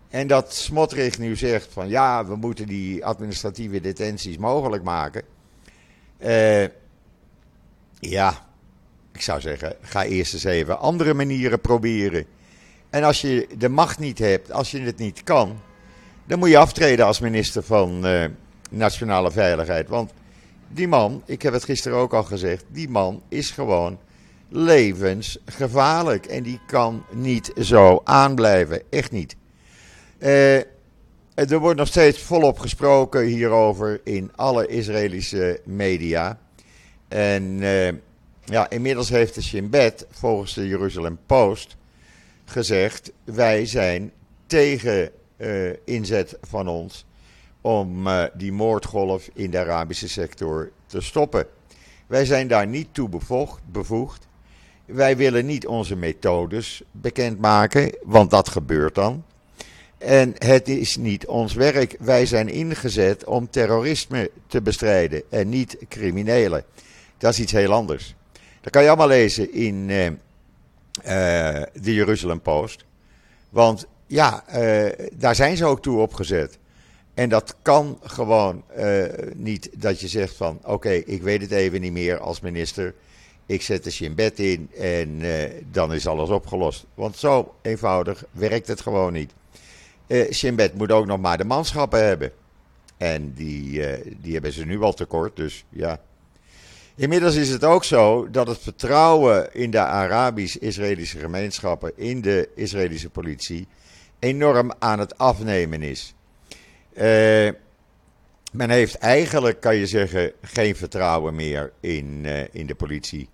En 0.09 0.27
dat 0.27 0.53
Smotrich 0.53 1.17
nu 1.17 1.35
zegt 1.35 1.73
van 1.73 1.87
ja, 1.89 2.25
we 2.25 2.35
moeten 2.35 2.67
die 2.67 3.05
administratieve 3.05 3.81
detenties 3.81 4.37
mogelijk 4.37 4.83
maken. 4.83 5.23
Uh, 6.19 6.63
ja, 7.99 8.47
ik 9.13 9.21
zou 9.21 9.41
zeggen, 9.41 9.75
ga 9.81 10.03
eerst 10.03 10.33
eens 10.33 10.43
even 10.43 10.79
andere 10.79 11.13
manieren 11.13 11.61
proberen. 11.61 12.25
En 12.89 13.03
als 13.03 13.21
je 13.21 13.47
de 13.57 13.69
macht 13.69 13.99
niet 13.99 14.19
hebt, 14.19 14.51
als 14.51 14.71
je 14.71 14.79
het 14.79 14.97
niet 14.97 15.23
kan, 15.23 15.59
dan 16.25 16.39
moet 16.39 16.49
je 16.49 16.57
aftreden 16.57 17.05
als 17.05 17.19
minister 17.19 17.63
van 17.63 18.05
uh, 18.05 18.25
Nationale 18.69 19.31
Veiligheid. 19.31 19.87
Want 19.87 20.11
die 20.67 20.87
man, 20.87 21.21
ik 21.25 21.41
heb 21.41 21.53
het 21.53 21.63
gisteren 21.63 21.97
ook 21.97 22.13
al 22.13 22.23
gezegd, 22.23 22.65
die 22.67 22.89
man 22.89 23.21
is 23.29 23.51
gewoon 23.51 23.99
levensgevaarlijk. 24.49 26.25
En 26.25 26.43
die 26.43 26.59
kan 26.67 27.03
niet 27.11 27.51
zo 27.59 28.01
aanblijven. 28.03 28.81
Echt 28.89 29.11
niet. 29.11 29.35
Uh, 30.19 30.57
er 31.35 31.59
wordt 31.59 31.79
nog 31.79 31.87
steeds 31.87 32.21
volop 32.21 32.59
gesproken 32.59 33.25
hierover 33.25 34.01
in 34.03 34.31
alle 34.35 34.67
Israëlische 34.67 35.61
media. 35.65 36.39
En 37.07 37.43
uh, 37.43 37.87
ja, 38.45 38.69
inmiddels 38.69 39.09
heeft 39.09 39.35
de 39.35 39.43
Shin 39.43 39.69
Bet 39.69 40.05
volgens 40.11 40.53
de 40.53 40.67
Jeruzalem 40.67 41.19
Post 41.25 41.76
gezegd: 42.49 43.11
wij 43.23 43.65
zijn 43.65 44.11
tegen 44.45 45.11
uh, 45.37 45.69
inzet 45.85 46.37
van 46.41 46.67
ons 46.67 47.05
om 47.61 48.07
uh, 48.07 48.23
die 48.33 48.51
moordgolf 48.51 49.29
in 49.33 49.51
de 49.51 49.59
Arabische 49.59 50.09
sector 50.09 50.71
te 50.85 51.01
stoppen. 51.01 51.45
Wij 52.07 52.25
zijn 52.25 52.47
daar 52.47 52.67
niet 52.67 52.87
toe 52.91 53.09
bevoegd. 53.09 53.61
bevoegd. 53.71 54.27
Wij 54.85 55.17
willen 55.17 55.45
niet 55.45 55.67
onze 55.67 55.95
methodes 55.95 56.81
bekendmaken, 56.91 57.97
want 58.03 58.31
dat 58.31 58.49
gebeurt 58.49 58.95
dan. 58.95 59.23
En 59.97 60.33
het 60.37 60.67
is 60.67 60.97
niet 60.97 61.25
ons 61.25 61.53
werk. 61.53 61.95
Wij 61.99 62.25
zijn 62.25 62.49
ingezet 62.49 63.23
om 63.23 63.49
terrorisme 63.49 64.31
te 64.47 64.61
bestrijden 64.61 65.23
en 65.29 65.49
niet 65.49 65.77
criminelen. 65.89 66.63
Dat 67.17 67.33
is 67.33 67.39
iets 67.39 67.51
heel 67.51 67.73
anders. 67.73 68.15
Dat 68.61 68.71
kan 68.71 68.81
je 68.81 68.87
allemaal 68.87 69.07
lezen 69.07 69.53
in 69.53 69.89
uh, 69.89 70.07
de 71.03 71.93
Jeruzalem 71.93 72.41
Post. 72.41 72.85
Want 73.49 73.87
ja, 74.07 74.43
uh, 74.55 74.89
daar 75.13 75.35
zijn 75.35 75.57
ze 75.57 75.65
ook 75.65 75.81
toe 75.81 75.99
opgezet. 75.99 76.57
En 77.13 77.29
dat 77.29 77.55
kan 77.61 77.99
gewoon 78.03 78.63
niet 79.35 79.69
dat 79.73 79.99
je 79.99 80.07
zegt 80.07 80.35
van 80.35 80.59
oké, 80.63 80.89
ik 80.89 81.21
weet 81.21 81.41
het 81.41 81.51
even 81.51 81.81
niet 81.81 81.91
meer 81.91 82.19
als 82.19 82.39
minister. 82.39 82.93
Ik 83.45 83.61
zet 83.61 83.83
de 83.83 83.91
Shin 83.91 84.15
Bet 84.15 84.39
in 84.39 84.69
en 84.77 85.21
dan 85.71 85.93
is 85.93 86.07
alles 86.07 86.29
opgelost. 86.29 86.85
Want 86.93 87.17
zo 87.17 87.53
eenvoudig 87.61 88.23
werkt 88.31 88.67
het 88.67 88.81
gewoon 88.81 89.13
niet. 89.13 89.31
Uh, 90.07 90.31
Shinbet 90.31 90.73
moet 90.73 90.91
ook 90.91 91.05
nog 91.05 91.19
maar 91.19 91.37
de 91.37 91.43
manschappen 91.43 92.05
hebben. 92.05 92.31
En 92.97 93.33
die, 93.33 93.81
die 94.21 94.33
hebben 94.33 94.53
ze 94.53 94.65
nu 94.65 94.81
al 94.81 94.93
tekort, 94.93 95.35
dus 95.35 95.65
ja. 95.69 95.99
Inmiddels 96.97 97.35
is 97.35 97.49
het 97.49 97.63
ook 97.63 97.83
zo 97.83 98.29
dat 98.29 98.47
het 98.47 98.59
vertrouwen 98.59 99.53
in 99.53 99.71
de 99.71 99.79
Arabisch-Israëlische 99.79 101.19
gemeenschappen, 101.19 101.91
in 101.95 102.21
de 102.21 102.49
Israëlische 102.55 103.09
politie, 103.09 103.67
enorm 104.19 104.71
aan 104.79 104.99
het 104.99 105.17
afnemen 105.17 105.81
is. 105.81 106.13
Uh, 106.93 107.03
men 108.51 108.69
heeft 108.69 108.95
eigenlijk, 108.95 109.59
kan 109.59 109.75
je 109.75 109.87
zeggen, 109.87 110.31
geen 110.41 110.75
vertrouwen 110.75 111.35
meer 111.35 111.71
in, 111.79 112.25
in 112.51 112.67
de 112.67 112.75
politie. 112.75 113.29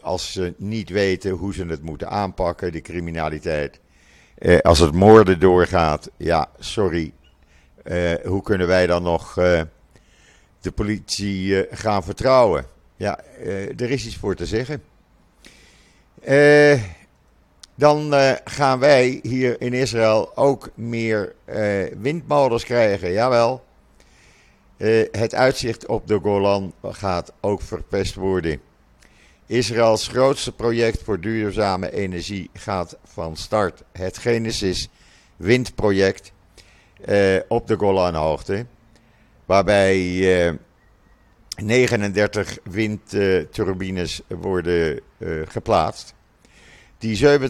als 0.00 0.32
ze 0.32 0.54
niet 0.56 0.88
weten 0.88 1.30
hoe 1.30 1.54
ze 1.54 1.64
het 1.66 1.82
moeten 1.82 2.08
aanpakken, 2.08 2.72
de 2.72 2.80
criminaliteit. 2.80 3.80
Eh, 4.38 4.58
als 4.58 4.78
het 4.78 4.94
moorden 4.94 5.40
doorgaat, 5.40 6.10
ja, 6.16 6.48
sorry. 6.58 7.12
Eh, 7.82 8.12
hoe 8.24 8.42
kunnen 8.42 8.66
wij 8.66 8.86
dan 8.86 9.02
nog 9.02 9.38
eh, 9.38 9.60
de 10.66 10.72
politie 10.72 11.64
eh, 11.64 11.78
gaan 11.78 12.04
vertrouwen? 12.04 12.66
Ja, 12.96 13.18
eh, 13.18 13.80
er 13.80 13.90
is 13.90 14.06
iets 14.06 14.16
voor 14.16 14.34
te 14.34 14.46
zeggen. 14.46 14.82
Eh, 16.22 16.82
dan 17.74 18.14
gaan 18.44 18.78
wij 18.78 19.18
hier 19.22 19.60
in 19.60 19.72
Israël 19.72 20.36
ook 20.36 20.70
meer 20.74 21.34
windmolens 21.98 22.64
krijgen. 22.64 23.12
Jawel. 23.12 23.64
het 25.10 25.34
uitzicht 25.34 25.86
op 25.86 26.06
de 26.06 26.18
Golan 26.22 26.72
gaat 26.82 27.32
ook 27.40 27.62
verpest 27.62 28.14
worden. 28.14 28.60
Israëls 29.46 30.08
grootste 30.08 30.52
project 30.52 31.02
voor 31.02 31.20
duurzame 31.20 31.92
energie 31.92 32.50
gaat 32.52 32.96
van 33.04 33.36
start. 33.36 33.82
Het 33.92 34.18
Genesis 34.18 34.88
windproject 35.36 36.32
op 37.48 37.66
de 37.66 37.76
Golanhoogte. 37.76 38.66
Waarbij 39.46 39.98
uh, 40.48 40.52
39 41.62 42.58
windturbines 42.62 44.20
worden 44.28 45.00
uh, 45.18 45.42
geplaatst. 45.48 46.14
Die 46.98 47.40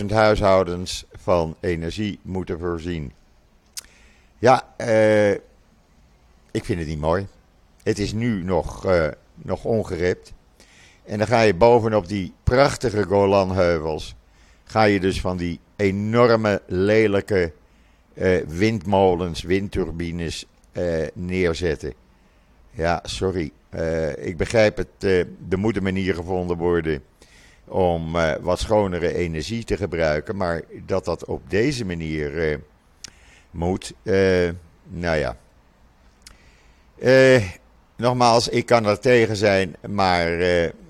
70.000 0.00 0.06
huishoudens 0.06 1.04
van 1.12 1.56
energie 1.60 2.18
moeten 2.22 2.58
voorzien. 2.58 3.12
Ja, 4.38 4.74
uh, 4.78 5.30
ik 6.50 6.64
vind 6.64 6.78
het 6.78 6.88
niet 6.88 7.00
mooi. 7.00 7.26
Het 7.82 7.98
is 7.98 8.12
nu 8.12 8.42
nog, 8.42 8.86
nog 9.34 9.64
ongerept. 9.64 10.32
En 11.04 11.18
dan 11.18 11.26
ga 11.26 11.40
je 11.40 11.54
bovenop 11.54 12.08
die 12.08 12.32
prachtige 12.44 13.02
Golanheuvels, 13.02 14.14
ga 14.64 14.82
je 14.82 15.00
dus 15.00 15.20
van 15.20 15.36
die 15.36 15.60
enorme 15.76 16.62
lelijke 16.66 17.52
uh, 18.14 18.40
windmolens, 18.46 19.42
windturbines 19.42 20.46
uh, 20.80 21.06
neerzetten. 21.14 21.92
Ja, 22.70 23.00
sorry. 23.04 23.50
ik 24.16 24.36
begrijp 24.36 24.76
het, 24.76 25.04
er 25.50 25.58
moet 25.58 25.76
een 25.76 25.82
manier 25.82 26.14
gevonden 26.14 26.56
worden 26.56 27.02
om 27.64 28.12
wat 28.40 28.58
schonere 28.58 29.14
energie 29.14 29.64
te 29.64 29.76
gebruiken. 29.76 30.36
Maar 30.36 30.62
dat 30.86 31.04
dat 31.04 31.24
op 31.24 31.50
deze 31.50 31.84
manier 31.84 32.60
moet, 33.50 33.94
nou 34.88 35.16
ja. 35.16 35.36
nogmaals, 37.96 38.48
ik 38.48 38.66
kan 38.66 38.86
er 38.86 39.00
tegen 39.00 39.36
zijn, 39.36 39.76
maar 39.88 40.30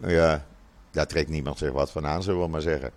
ja, 0.06 0.46
daar 0.90 1.06
trekt 1.06 1.28
niemand 1.28 1.58
zich 1.58 1.72
wat 1.72 1.90
van 1.90 2.06
aan, 2.06 2.22
zullen 2.22 2.40
we 2.40 2.48
maar 2.48 2.60
zeggen. 2.60 2.90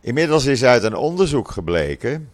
Inmiddels 0.00 0.44
is 0.44 0.64
uit 0.64 0.82
een 0.82 0.94
onderzoek 0.94 1.50
gebleken 1.50 2.30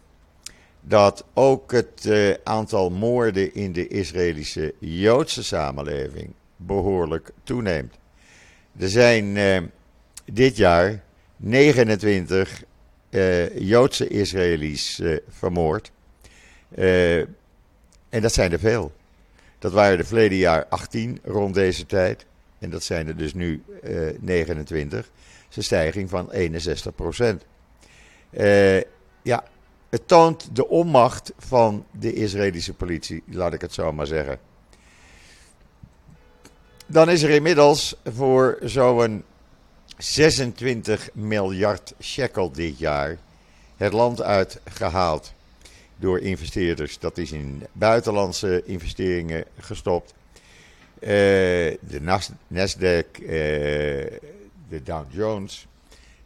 dat 0.86 1.24
ook 1.34 1.72
het 1.72 2.04
uh, 2.06 2.34
aantal 2.44 2.90
moorden 2.90 3.54
in 3.54 3.72
de 3.72 3.88
Israëlische 3.88 4.74
Joodse 4.78 5.44
samenleving 5.44 6.32
behoorlijk 6.56 7.30
toeneemt. 7.44 7.94
Er 8.78 8.88
zijn 8.88 9.36
uh, 9.36 9.58
dit 10.32 10.56
jaar 10.56 11.02
29 11.36 12.64
uh, 13.10 13.44
eh, 13.44 13.58
Joodse 13.58 14.08
Israëli's 14.08 15.02
vermoord. 15.28 15.92
en 16.74 18.20
dat 18.20 18.32
zijn 18.32 18.52
er 18.52 18.58
veel. 18.58 18.92
Dat 19.58 19.72
waren 19.72 19.98
de 19.98 20.04
verleden 20.04 20.38
jaar 20.38 20.66
18 20.66 21.18
rond 21.24 21.54
deze 21.54 21.86
tijd. 21.86 22.26
En 22.58 22.70
dat 22.70 22.82
zijn 22.82 23.06
er 23.08 23.16
dus 23.16 23.34
nu 23.34 23.62
29. 24.20 24.98
Dat 24.98 25.08
is 25.50 25.56
een 25.56 25.62
stijging 25.62 26.10
van 26.10 26.30
61 26.30 26.94
procent. 26.94 27.44
ja, 29.22 29.44
het 29.94 30.08
toont 30.08 30.56
de 30.56 30.68
onmacht 30.68 31.32
van 31.38 31.86
de 31.90 32.12
Israëlische 32.12 32.74
politie, 32.74 33.22
laat 33.26 33.52
ik 33.52 33.60
het 33.60 33.72
zo 33.72 33.92
maar 33.92 34.06
zeggen. 34.06 34.38
Dan 36.86 37.10
is 37.10 37.22
er 37.22 37.30
inmiddels 37.30 37.96
voor 38.04 38.58
zo'n 38.62 39.24
26 39.98 41.08
miljard 41.12 41.94
shekel 42.00 42.50
dit 42.50 42.78
jaar 42.78 43.18
het 43.76 43.92
land 43.92 44.22
uitgehaald 44.22 45.32
door 45.96 46.20
investeerders. 46.20 46.98
Dat 46.98 47.18
is 47.18 47.32
in 47.32 47.66
buitenlandse 47.72 48.62
investeringen 48.64 49.44
gestopt. 49.58 50.14
Uh, 51.00 51.08
de 51.80 52.00
Nasdaq, 52.48 53.20
uh, 53.20 53.28
de 54.68 54.82
Dow 54.82 55.04
Jones, 55.10 55.66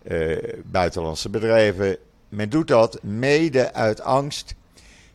uh, 0.02 0.38
buitenlandse 0.64 1.28
bedrijven, 1.28 1.98
men 2.28 2.50
doet 2.50 2.68
dat 2.68 3.02
mede 3.02 3.72
uit 3.72 4.00
angst 4.00 4.54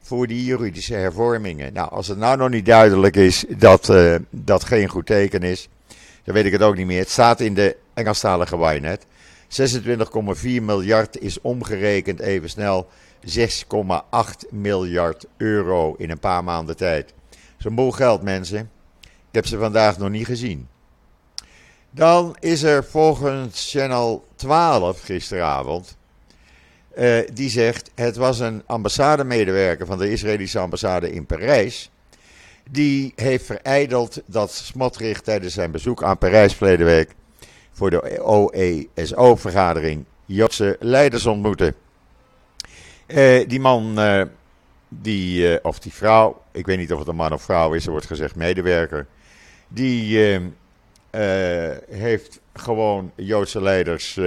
voor 0.02 0.28
die 0.28 0.44
juridische 0.44 0.94
hervormingen. 0.94 1.74
Nou, 1.74 1.90
als 1.90 2.08
het 2.08 2.18
nou 2.18 2.38
nog 2.38 2.50
niet 2.50 2.66
duidelijk 2.66 3.16
is 3.16 3.46
dat 3.58 3.90
uh, 3.90 4.16
dat 4.30 4.64
geen 4.64 4.88
goed 4.88 5.06
teken 5.06 5.44
is, 5.44 5.70
dan 6.24 6.34
weet 6.34 6.46
ik 6.46 6.52
het 6.52 6.62
ook 6.62 6.76
niet 6.76 6.86
meer. 6.86 7.00
Het 7.00 7.10
staat 7.10 7.40
in 7.40 7.54
de 7.54 7.78
Engelstalige 7.94 8.58
Wynet. 8.58 9.06
26,4 9.62 10.44
miljard 10.44 11.20
is 11.20 11.42
omgerekend 11.42 12.20
even 12.20 12.50
snel 12.50 12.88
6,8 13.28 14.50
miljard 14.50 15.26
euro 15.38 15.96
in 15.98 16.10
een 16.10 16.20
paar 16.20 16.44
maanden 16.44 16.78
tijd. 16.78 17.14
Zo'n 17.58 17.76
boel 17.76 17.92
geld, 17.92 18.22
mensen. 18.22 18.72
Ik 19.02 19.40
heb 19.40 19.46
ze 19.46 19.58
vandaag 19.58 19.98
nog 19.98 20.10
niet 20.10 20.26
gezien. 20.26 20.68
Dan 21.92 22.36
is 22.40 22.64
er 22.64 22.84
volgens 22.84 23.72
Channel 23.72 24.26
12 24.36 25.02
gisteravond 25.02 25.98
uh, 26.98 27.20
die 27.34 27.50
zegt: 27.50 27.92
Het 27.96 28.16
was 28.16 28.40
een 28.40 28.64
ambassademedewerker 28.66 29.86
van 29.86 29.98
de 29.98 30.12
Israëlische 30.12 30.60
ambassade 30.60 31.12
in 31.12 31.26
Parijs. 31.26 31.92
Die 32.72 33.14
heeft 33.16 33.46
vereideld 33.46 34.22
dat 34.26 34.52
Smotrich 34.52 35.22
tijdens 35.22 35.54
zijn 35.54 35.72
bezoek 35.72 36.04
aan 36.04 36.18
Parijs 36.18 36.54
verleden 36.54 36.86
week 36.86 37.10
voor 37.72 37.90
de 37.90 38.22
OESO-vergadering 38.26 40.06
Joodse 40.26 40.78
leiders 40.80 41.26
ontmoette. 41.26 41.74
Uh, 43.08 43.48
die 43.48 43.60
man, 43.60 44.00
uh, 44.00 44.22
die, 44.90 45.64
of 45.64 45.80
die 45.80 45.94
vrouw, 45.94 46.42
ik 46.52 46.66
weet 46.66 46.78
niet 46.78 46.94
of 46.94 47.00
het 47.00 47.08
een 47.08 47.16
man 47.16 47.34
of 47.34 47.42
vrouw 47.42 47.74
is, 47.74 47.86
er 47.86 47.92
wordt 47.92 48.06
gezegd 48.06 48.36
medewerker. 48.36 49.08
Die 49.68 50.20
heeft 51.90 52.40
gewoon 52.54 53.12
Joodse 53.16 53.62
leiders 53.62 54.20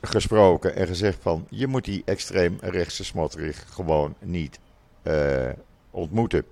gesproken 0.00 0.76
en 0.76 0.86
gezegd 0.86 1.18
van 1.20 1.46
je 1.50 1.66
moet 1.66 1.84
die 1.84 2.02
extreem 2.04 2.58
rechtse 2.60 3.04
smotterig 3.04 3.66
gewoon 3.70 4.14
niet 4.20 4.58
uh, 5.02 5.48
ontmoeten. 5.90 6.44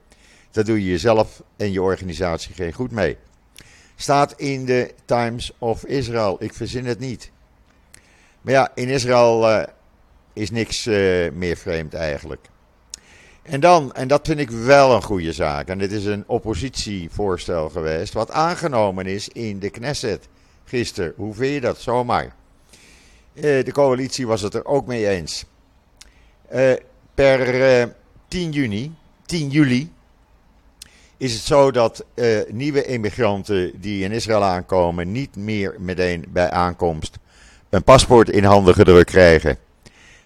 Dat 0.50 0.66
doe 0.66 0.84
je 0.84 0.90
jezelf 0.90 1.42
en 1.56 1.72
je 1.72 1.82
organisatie 1.82 2.54
geen 2.54 2.72
goed 2.72 2.90
mee. 2.90 3.16
Staat 3.96 4.32
in 4.40 4.64
de 4.64 4.94
Times 5.04 5.52
of 5.58 5.84
Israel. 5.84 6.36
Ik 6.42 6.54
verzin 6.54 6.86
het 6.86 6.98
niet. 6.98 7.30
Maar 8.40 8.52
ja, 8.52 8.70
in 8.74 8.88
Israël 8.88 9.50
uh, 9.50 9.62
is 10.32 10.50
niks 10.50 10.86
uh, 10.86 11.30
meer 11.32 11.56
vreemd 11.56 11.94
eigenlijk. 11.94 12.48
En 13.42 13.60
dan, 13.60 13.92
en 13.92 14.08
dat 14.08 14.26
vind 14.26 14.38
ik 14.38 14.50
wel 14.50 14.94
een 14.94 15.02
goede 15.02 15.32
zaak, 15.32 15.68
en 15.68 15.78
dit 15.78 15.92
is 15.92 16.04
een 16.04 16.24
oppositievoorstel 16.26 17.70
geweest, 17.70 18.12
wat 18.12 18.30
aangenomen 18.30 19.06
is 19.06 19.28
in 19.28 19.58
de 19.58 19.70
Knesset 19.70 20.28
gisteren. 20.64 21.12
Hoe 21.16 21.34
vind 21.34 21.54
je 21.54 21.60
dat 21.60 21.80
zomaar? 21.80 22.34
Eh, 23.34 23.42
de 23.42 23.72
coalitie 23.72 24.26
was 24.26 24.40
het 24.40 24.54
er 24.54 24.64
ook 24.64 24.86
mee 24.86 25.08
eens. 25.08 25.44
Uh, 26.54 26.72
per 27.14 27.38
10 28.28 28.48
eh, 28.48 28.54
juni, 28.54 28.94
10 29.26 29.48
juli, 29.48 29.92
is 31.16 31.32
het 31.32 31.42
zo 31.42 31.70
dat 31.70 32.04
nieuwe 32.48 32.84
immigranten 32.84 33.80
die 33.80 34.04
in 34.04 34.12
Israël 34.12 34.42
aankomen 34.42 35.12
niet 35.12 35.36
meer 35.36 35.74
meteen 35.78 36.24
bij 36.28 36.50
aankomst 36.50 37.18
een 37.70 37.84
paspoort 37.84 38.30
in 38.30 38.44
handen 38.44 38.74
gedrukt 38.74 39.10
krijgen. 39.10 39.58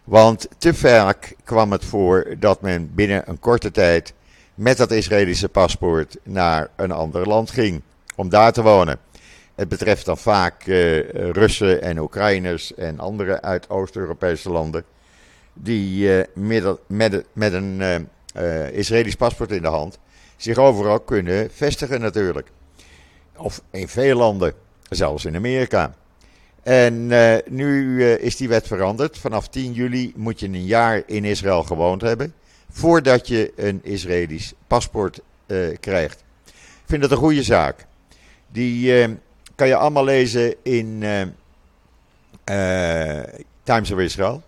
Want 0.05 0.49
te 0.59 0.75
vaak 0.75 1.35
kwam 1.45 1.73
het 1.73 1.85
voor 1.85 2.35
dat 2.39 2.61
men 2.61 2.95
binnen 2.95 3.23
een 3.27 3.39
korte 3.39 3.71
tijd 3.71 4.15
met 4.55 4.77
dat 4.77 4.91
Israëlische 4.91 5.49
paspoort 5.49 6.17
naar 6.23 6.69
een 6.77 6.93
ander 6.93 7.27
land 7.27 7.51
ging 7.51 7.83
om 8.17 8.29
daar 8.29 8.53
te 8.53 8.63
wonen. 8.63 8.99
Het 9.59 9.69
betreft 9.69 10.05
dan 10.05 10.19
vaak 10.19 10.67
uh, 10.67 11.09
Russen 11.11 11.83
en 11.83 11.99
Oekraïners 11.99 12.75
en 12.75 12.99
anderen 12.99 13.43
uit 13.43 13.71
Oost-Europese 13.71 14.51
landen. 14.51 14.85
Die 15.53 16.17
uh, 16.17 16.25
met, 16.35 16.79
met, 16.87 17.25
met, 17.33 17.53
een 17.53 18.09
uh, 18.37 18.71
Israëlisch 18.71 19.15
paspoort 19.15 19.51
in 19.51 19.63
de 19.63 19.69
hand 19.69 19.99
zich 20.37 20.57
overal 20.57 21.01
kunnen 21.01 21.51
vestigen 21.53 22.01
natuurlijk. 22.01 22.49
Of 23.37 23.63
in 23.71 23.89
veel 23.89 24.17
landen, 24.17 24.53
zelfs 24.89 25.25
in 25.25 25.37
Amerika. 25.37 25.95
En 26.63 27.07
nu 27.49 28.05
is 28.05 28.37
die 28.37 28.49
wet 28.49 28.67
veranderd. 28.67 29.19
Vanaf 29.19 29.49
10 29.49 29.73
juli 29.73 30.13
moet 30.17 30.41
je 30.41 30.47
een 30.47 30.65
jaar 30.65 31.03
in 31.07 31.25
Israël 31.25 31.63
gewoond 31.63 32.01
hebben. 32.01 32.35
Voordat 32.71 33.29
je 33.29 33.53
een 33.57 33.81
Israëlisch 33.83 34.53
paspoort 34.67 35.21
krijgt. 35.81 36.25
Ik 36.47 36.85
vind 36.87 37.03
dat 37.03 37.11
een 37.11 37.17
goede 37.17 37.43
zaak. 37.43 37.87
Die 38.53 38.93
kan 39.59 39.69
je 39.69 39.77
allemaal 39.77 40.05
lezen 40.05 40.55
in 40.63 41.03
uh, 41.03 41.21
uh, 42.51 43.25
Times 43.63 43.91
of 43.91 43.99
Israel. 43.99 44.43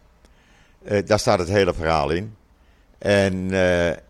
Uh, 0.83 0.99
daar 1.07 1.19
staat 1.19 1.39
het 1.39 1.49
hele 1.49 1.75
verhaal 1.75 2.11
in. 2.11 2.37
En 2.99 3.51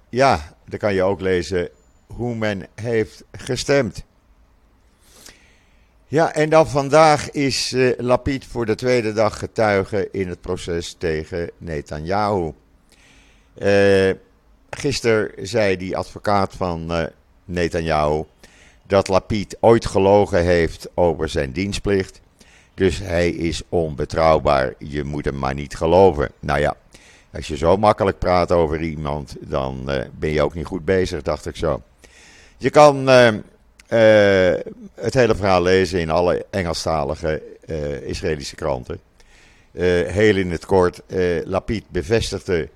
ja, 0.09 0.55
daar 0.65 0.79
kan 0.79 0.95
je 0.95 1.03
ook 1.03 1.21
lezen 1.21 1.69
hoe 2.07 2.35
men 2.35 2.67
heeft 2.75 3.25
gestemd. 3.33 4.05
Ja, 6.07 6.33
en 6.33 6.49
dan 6.49 6.69
vandaag 6.69 7.31
is 7.31 7.73
uh, 7.73 7.93
Lapid 7.99 8.45
voor 8.45 8.67
de 8.67 8.75
tweede 8.75 9.13
dag 9.13 9.39
getuige 9.39 10.09
in 10.13 10.29
het 10.29 10.41
proces 10.41 10.95
tegen 10.99 11.51
Netanyahu. 11.59 12.53
Uh, 13.59 14.11
gisteren 14.71 15.49
zei 15.49 15.77
die 15.77 15.97
advocaat 15.97 16.55
van 16.55 16.87
uh, 16.91 17.07
Netanyahu 17.45 18.25
dat 18.91 19.09
Lapid 19.09 19.57
ooit 19.61 19.87
gelogen 19.87 20.45
heeft 20.45 20.89
over 20.95 21.29
zijn 21.29 21.53
dienstplicht. 21.53 22.21
Dus 22.75 22.99
hij 22.99 23.31
is 23.31 23.63
onbetrouwbaar. 23.69 24.75
Je 24.79 25.05
moet 25.05 25.25
hem 25.25 25.39
maar 25.39 25.55
niet 25.55 25.77
geloven. 25.77 26.31
Nou 26.41 26.61
ja, 26.61 26.77
als 27.33 27.47
je 27.47 27.57
zo 27.57 27.77
makkelijk 27.77 28.19
praat 28.19 28.53
over 28.53 28.81
iemand, 28.81 29.37
dan 29.41 29.85
uh, 29.89 30.01
ben 30.19 30.31
je 30.31 30.43
ook 30.43 30.55
niet 30.55 30.67
goed 30.67 30.85
bezig, 30.85 31.23
dacht 31.23 31.47
ik 31.47 31.57
zo. 31.57 31.83
Je 32.57 32.71
kan 32.71 33.09
uh, 33.09 33.27
uh, 33.27 34.61
het 34.95 35.15
hele 35.15 35.35
verhaal 35.35 35.63
lezen 35.63 36.01
in 36.01 36.11
alle 36.11 36.47
Engelstalige 36.51 37.43
Israëlische 38.05 38.55
kranten. 38.55 39.01
heel 40.07 40.37
in 40.37 40.51
het 40.51 40.67
kort, 40.67 41.03
Lapid 41.45 41.85
bevestigde 41.89 42.69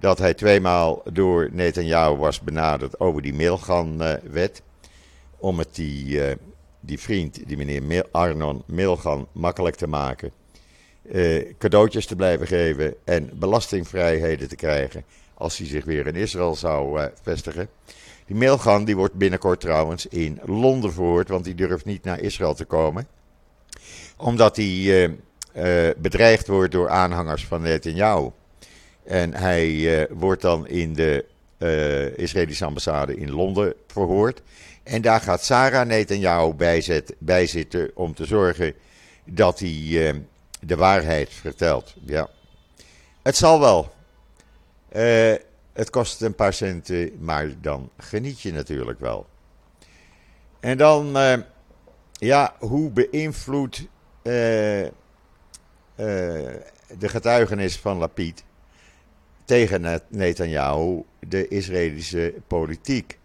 dat 0.00 0.18
hij 0.18 0.34
tweemaal 0.34 1.02
door 1.12 1.48
Netanyahu 1.52 2.16
was 2.16 2.40
benaderd 2.40 3.00
over 3.00 3.22
die 3.22 3.34
mailgan-wet 3.34 4.62
om 5.40 5.58
het 5.58 5.74
die, 5.74 6.06
uh, 6.06 6.34
die 6.80 6.98
vriend, 6.98 7.48
die 7.48 7.56
meneer 7.56 8.06
Arnon 8.10 8.62
Milgan, 8.66 9.26
makkelijk 9.32 9.76
te 9.76 9.86
maken. 9.86 10.30
Uh, 11.02 11.44
cadeautjes 11.58 12.06
te 12.06 12.16
blijven 12.16 12.46
geven 12.46 12.94
en 13.04 13.30
belastingvrijheden 13.34 14.48
te 14.48 14.56
krijgen 14.56 15.04
als 15.34 15.58
hij 15.58 15.66
zich 15.66 15.84
weer 15.84 16.06
in 16.06 16.14
Israël 16.14 16.54
zou 16.54 17.00
uh, 17.00 17.06
vestigen. 17.22 17.68
Die 18.26 18.36
Milgan 18.36 18.84
die 18.84 18.96
wordt 18.96 19.14
binnenkort 19.14 19.60
trouwens 19.60 20.06
in 20.06 20.40
Londen 20.44 20.92
verhoord, 20.92 21.28
want 21.28 21.44
die 21.44 21.54
durft 21.54 21.84
niet 21.84 22.04
naar 22.04 22.20
Israël 22.20 22.54
te 22.54 22.64
komen. 22.64 23.06
Omdat 24.16 24.56
hij 24.56 25.16
bedreigd 25.96 26.46
wordt 26.46 26.72
door 26.72 26.88
aanhangers 26.88 27.46
van 27.46 27.62
Netanyahu. 27.62 28.30
En 29.04 29.34
hij 29.34 30.06
wordt 30.10 30.42
dan 30.42 30.66
in 30.66 30.94
de 30.94 31.24
Israëlische 32.16 32.64
ambassade 32.64 33.16
in 33.16 33.30
Londen 33.30 33.74
verhoord. 33.86 34.42
En 34.82 35.02
daar 35.02 35.20
gaat 35.20 35.44
Sarah 35.44 35.86
Netanyahu 35.86 36.52
bij, 36.52 37.02
bij 37.18 37.46
zitten 37.46 37.90
om 37.94 38.14
te 38.14 38.24
zorgen 38.24 38.74
dat 39.24 39.58
hij 39.58 40.24
de 40.60 40.76
waarheid 40.76 41.28
vertelt. 41.28 41.94
Ja. 42.04 42.28
Het 43.22 43.36
zal 43.36 43.60
wel. 43.60 43.92
Uh, 44.92 45.34
het 45.72 45.90
kost 45.90 46.20
een 46.20 46.34
paar 46.34 46.52
centen, 46.52 47.10
maar 47.18 47.60
dan 47.60 47.90
geniet 47.98 48.40
je 48.40 48.52
natuurlijk 48.52 49.00
wel. 49.00 49.26
En 50.60 50.78
dan, 50.78 51.16
ja, 52.12 52.54
hoe 52.58 52.90
beïnvloedt 52.90 53.86
de 54.22 54.92
getuigenis 56.98 57.76
van 57.76 57.96
Lapid 57.96 58.44
tegen 59.50 60.02
Netanyahu 60.08 61.02
de 61.28 61.48
Israëlische 61.48 62.34
politiek? 62.46 63.18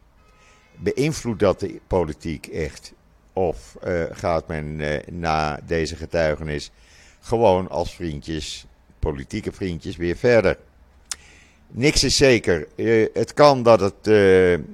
Beïnvloedt 0.75 1.39
dat 1.39 1.59
de 1.59 1.79
politiek 1.87 2.47
echt? 2.47 2.93
Of 3.33 3.77
gaat 4.11 4.47
men 4.47 4.81
na 5.11 5.59
deze 5.65 5.95
getuigenis 5.95 6.71
gewoon 7.19 7.69
als 7.69 7.95
vriendjes, 7.95 8.65
politieke 8.99 9.51
vriendjes, 9.51 9.97
weer 9.97 10.15
verder? 10.15 10.57
Niks 11.67 12.03
is 12.03 12.17
zeker. 12.17 12.67
Uh, 12.75 13.07
het 13.13 13.33
kan 13.33 13.63
dat 13.63 13.79
het 13.79 14.09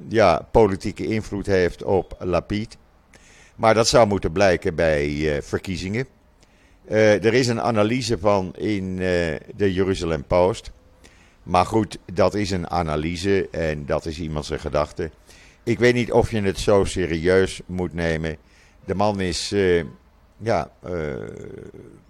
ja, 0.07 0.47
politieke 0.51 1.05
invloed 1.05 1.45
heeft 1.45 1.83
op 1.83 2.15
Lapid. 2.19 2.77
Maar 3.55 3.73
dat 3.73 3.87
zou 3.87 4.07
moeten 4.07 4.31
blijken 4.31 4.75
bij 4.75 5.39
verkiezingen. 5.43 6.07
er 6.87 7.33
is 7.33 7.47
een 7.47 7.61
analyse 7.61 8.17
van 8.17 8.55
in 8.55 8.95
de 9.55 9.73
Jeruzalem 9.73 10.23
Post. 10.23 10.71
Maar 11.43 11.65
goed, 11.65 11.97
dat 12.13 12.33
is 12.33 12.51
een 12.51 12.69
analyse 12.69 13.47
en 13.51 13.85
dat 13.85 14.05
is 14.05 14.19
iemand 14.19 14.45
zijn 14.45 14.59
gedachte. 14.59 15.11
Ik 15.63 15.79
weet 15.79 15.93
niet 15.93 16.11
of 16.11 16.31
je 16.31 16.41
het 16.41 16.59
zo 16.59 16.83
serieus 16.83 17.61
moet 17.65 17.93
nemen. 17.93 18.37
De 18.85 18.95
man 18.95 19.19
is, 19.19 19.53
ja, 20.37 20.71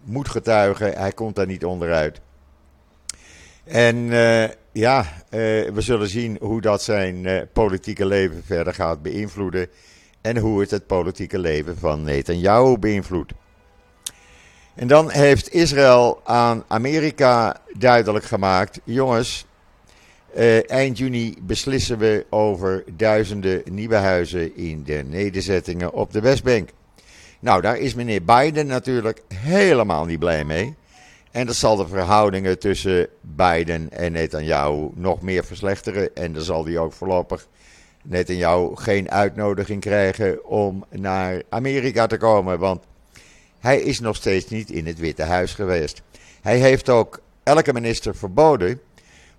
moet 0.04 0.30
getuigen. 0.30 0.94
Hij 0.94 1.12
komt 1.12 1.36
daar 1.36 1.46
niet 1.46 1.66
onderuit. 1.66 2.22
En 3.64 3.96
uh, 3.96 4.48
ja, 4.72 5.06
we 5.30 5.74
zullen 5.78 6.10
zien 6.10 6.38
hoe 6.42 6.62
dat 6.62 6.84
zijn 6.84 7.48
politieke 7.54 8.06
leven 8.06 8.44
verder 8.46 8.74
gaat 8.74 9.02
beïnvloeden. 9.02 9.68
En 10.22 10.38
hoe 10.38 10.60
het 10.60 10.72
het 10.72 10.88
politieke 10.88 11.40
leven 11.40 11.78
van 11.78 12.04
Netanyahu 12.04 12.78
beïnvloedt. 12.78 13.34
En 14.76 14.88
dan 14.88 15.12
heeft 15.12 15.54
Israël 15.54 16.22
aan 16.24 16.64
Amerika 16.68 17.58
duidelijk 17.78 18.26
gemaakt: 18.26 18.80
jongens, 18.84 19.46
eind 20.68 20.98
juni 20.98 21.36
beslissen 21.42 21.98
we 21.98 22.26
over 22.30 22.84
duizenden 22.96 23.62
nieuwe 23.72 23.96
huizen 23.96 24.56
in 24.58 24.84
de 24.84 25.04
nederzettingen 25.08 25.94
op 25.94 26.12
de 26.12 26.22
Westbank. 26.22 26.70
Nou, 27.40 27.62
daar 27.62 27.78
is 27.78 27.94
meneer 27.94 28.24
Biden 28.24 28.68
natuurlijk 28.68 29.22
helemaal 29.34 30.06
niet 30.06 30.20
blij 30.20 30.44
mee. 30.44 30.76
En 31.32 31.46
dat 31.46 31.56
zal 31.56 31.76
de 31.76 31.88
verhoudingen 31.88 32.60
tussen 32.60 33.08
Biden 33.22 33.90
en 33.92 34.12
Netanyahu 34.12 34.90
nog 34.94 35.22
meer 35.22 35.46
verslechteren. 35.46 36.16
En 36.16 36.34
dan 36.34 36.44
zal 36.44 36.66
hij 36.66 36.78
ook 36.78 36.94
voorlopig 36.94 37.48
Netanyahu 38.04 38.76
geen 38.76 39.12
uitnodiging 39.12 39.82
krijgen 39.82 40.46
om 40.46 40.86
naar 40.90 41.42
Amerika 41.50 42.08
te 42.08 42.18
komen. 42.18 42.60
Want 42.60 42.84
hij 43.62 43.82
is 43.82 44.00
nog 44.00 44.16
steeds 44.16 44.50
niet 44.50 44.70
in 44.70 44.88
het 44.88 45.00
Witte 45.00 45.24
Huis 45.24 45.54
geweest. 45.54 46.02
Hij 46.42 46.58
heeft 46.58 46.90
ook 46.90 47.22
elke 47.44 47.74
minister 47.74 48.16
verboden 48.16 48.82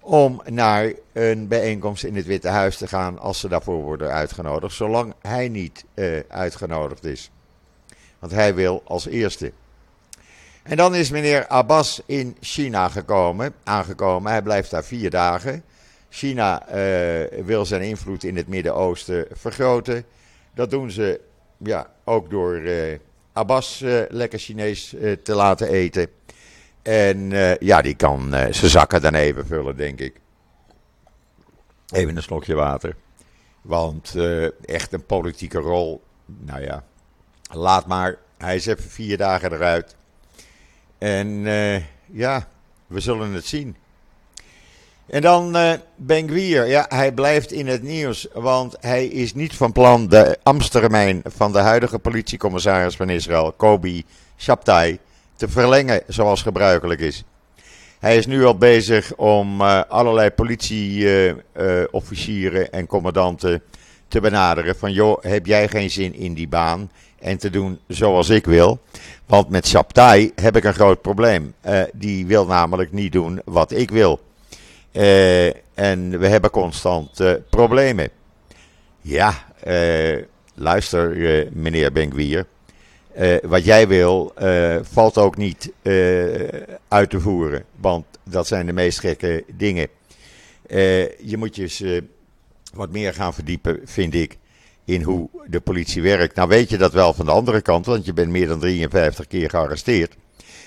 om 0.00 0.42
naar 0.44 0.92
een 1.12 1.48
bijeenkomst 1.48 2.04
in 2.04 2.16
het 2.16 2.26
Witte 2.26 2.48
Huis 2.48 2.76
te 2.76 2.86
gaan 2.86 3.18
als 3.18 3.40
ze 3.40 3.48
daarvoor 3.48 3.82
worden 3.82 4.12
uitgenodigd, 4.12 4.74
zolang 4.74 5.14
hij 5.20 5.48
niet 5.48 5.84
uh, 5.94 6.20
uitgenodigd 6.28 7.04
is. 7.04 7.30
Want 8.18 8.32
hij 8.32 8.54
wil 8.54 8.82
als 8.84 9.06
eerste. 9.06 9.52
En 10.62 10.76
dan 10.76 10.94
is 10.94 11.10
meneer 11.10 11.46
Abbas 11.46 12.02
in 12.06 12.36
China 12.40 12.88
gekomen, 12.88 13.54
aangekomen. 13.64 14.32
Hij 14.32 14.42
blijft 14.42 14.70
daar 14.70 14.84
vier 14.84 15.10
dagen. 15.10 15.64
China 16.08 16.62
uh, 16.68 17.44
wil 17.44 17.66
zijn 17.66 17.82
invloed 17.82 18.24
in 18.24 18.36
het 18.36 18.48
Midden-Oosten 18.48 19.26
vergroten. 19.32 20.04
Dat 20.54 20.70
doen 20.70 20.90
ze 20.90 21.20
ja, 21.56 21.90
ook 22.04 22.30
door 22.30 22.54
uh, 22.54 22.98
Abbas 23.32 23.80
uh, 23.82 24.02
lekker 24.08 24.38
Chinees 24.38 24.94
te 25.22 25.34
laten 25.34 25.68
eten. 25.68 26.08
En 26.82 27.30
ja, 27.60 27.82
die 27.82 27.94
kan 27.94 28.28
zijn 28.30 28.70
zakken 28.70 29.02
dan 29.02 29.14
even 29.14 29.46
vullen, 29.46 29.76
denk 29.76 29.98
ik. 30.00 30.20
Even 31.90 32.16
een 32.16 32.22
slokje 32.22 32.54
water. 32.54 32.96
Want 33.62 34.14
echt 34.64 34.92
een 34.92 35.06
politieke 35.06 35.58
rol, 35.58 36.02
nou 36.24 36.62
ja, 36.62 36.84
laat 37.50 37.86
maar. 37.86 38.18
Hij 38.38 38.56
is 38.56 38.66
even 38.66 38.90
vier 38.90 39.16
dagen 39.16 39.52
eruit. 39.52 39.96
En 40.98 41.28
ja, 42.06 42.48
we 42.86 43.00
zullen 43.00 43.32
het 43.32 43.46
zien. 43.46 43.76
En 45.12 45.20
dan 45.20 45.56
uh, 45.56 45.72
Ben 45.96 46.28
Gwier. 46.28 46.66
Ja, 46.66 46.86
hij 46.88 47.12
blijft 47.12 47.52
in 47.52 47.66
het 47.66 47.82
nieuws. 47.82 48.26
Want 48.32 48.76
hij 48.80 49.06
is 49.06 49.34
niet 49.34 49.54
van 49.54 49.72
plan 49.72 50.08
de 50.08 50.38
ambtstermijn 50.42 51.22
van 51.24 51.52
de 51.52 51.58
huidige 51.58 51.98
politiecommissaris 51.98 52.96
van 52.96 53.10
Israël, 53.10 53.52
Kobi 53.52 54.04
Shabtai, 54.38 54.98
te 55.36 55.48
verlengen 55.48 56.02
zoals 56.06 56.42
gebruikelijk 56.42 57.00
is. 57.00 57.24
Hij 57.98 58.16
is 58.16 58.26
nu 58.26 58.44
al 58.44 58.56
bezig 58.56 59.14
om 59.16 59.60
uh, 59.60 59.80
allerlei 59.88 60.30
politieofficieren 60.30 62.72
en 62.72 62.86
commandanten 62.86 63.62
te 64.08 64.20
benaderen. 64.20 64.76
Van 64.76 64.92
joh, 64.92 65.22
heb 65.22 65.46
jij 65.46 65.68
geen 65.68 65.90
zin 65.90 66.14
in 66.14 66.34
die 66.34 66.48
baan? 66.48 66.90
en 67.18 67.38
te 67.38 67.50
doen 67.50 67.78
zoals 67.88 68.28
ik 68.28 68.44
wil. 68.44 68.80
Want 69.26 69.48
met 69.48 69.66
Shabtai 69.66 70.32
heb 70.34 70.56
ik 70.56 70.64
een 70.64 70.74
groot 70.74 71.02
probleem. 71.02 71.54
Die 71.92 72.26
wil 72.26 72.46
namelijk 72.46 72.92
niet 72.92 73.12
doen 73.12 73.40
wat 73.44 73.72
ik 73.72 73.90
wil. 73.90 74.20
Uh, 74.92 75.46
en 75.74 76.18
we 76.18 76.26
hebben 76.26 76.50
constant 76.50 77.20
uh, 77.20 77.32
problemen. 77.50 78.08
Ja, 79.00 79.34
luister 80.54 81.16
meneer 81.52 81.92
Benguier. 81.92 82.46
wat 83.42 83.64
jij 83.64 83.88
wil 83.88 84.32
valt 84.82 85.18
ook 85.18 85.36
niet 85.36 85.72
uit 86.88 87.10
te 87.10 87.20
voeren. 87.20 87.64
Want 87.76 88.04
dat 88.24 88.46
zijn 88.46 88.66
de 88.66 88.72
meest 88.72 89.00
gekke 89.00 89.44
dingen. 89.56 89.88
je 91.18 91.34
moet 91.38 91.56
je 91.56 92.04
wat 92.74 92.90
meer 92.90 93.14
gaan 93.14 93.34
verdiepen, 93.34 93.80
vind 93.84 94.14
ik 94.14 94.38
in 94.84 95.02
hoe 95.02 95.28
de 95.46 95.60
politie 95.60 96.02
werkt. 96.02 96.36
Nou 96.36 96.48
weet 96.48 96.70
je 96.70 96.76
dat 96.76 96.92
wel 96.92 97.14
van 97.14 97.24
de 97.24 97.32
andere 97.32 97.60
kant, 97.60 97.86
want 97.86 98.04
je 98.04 98.12
bent 98.12 98.30
meer 98.30 98.48
dan 98.48 98.60
53 98.60 99.26
keer 99.26 99.50
gearresteerd. 99.50 100.16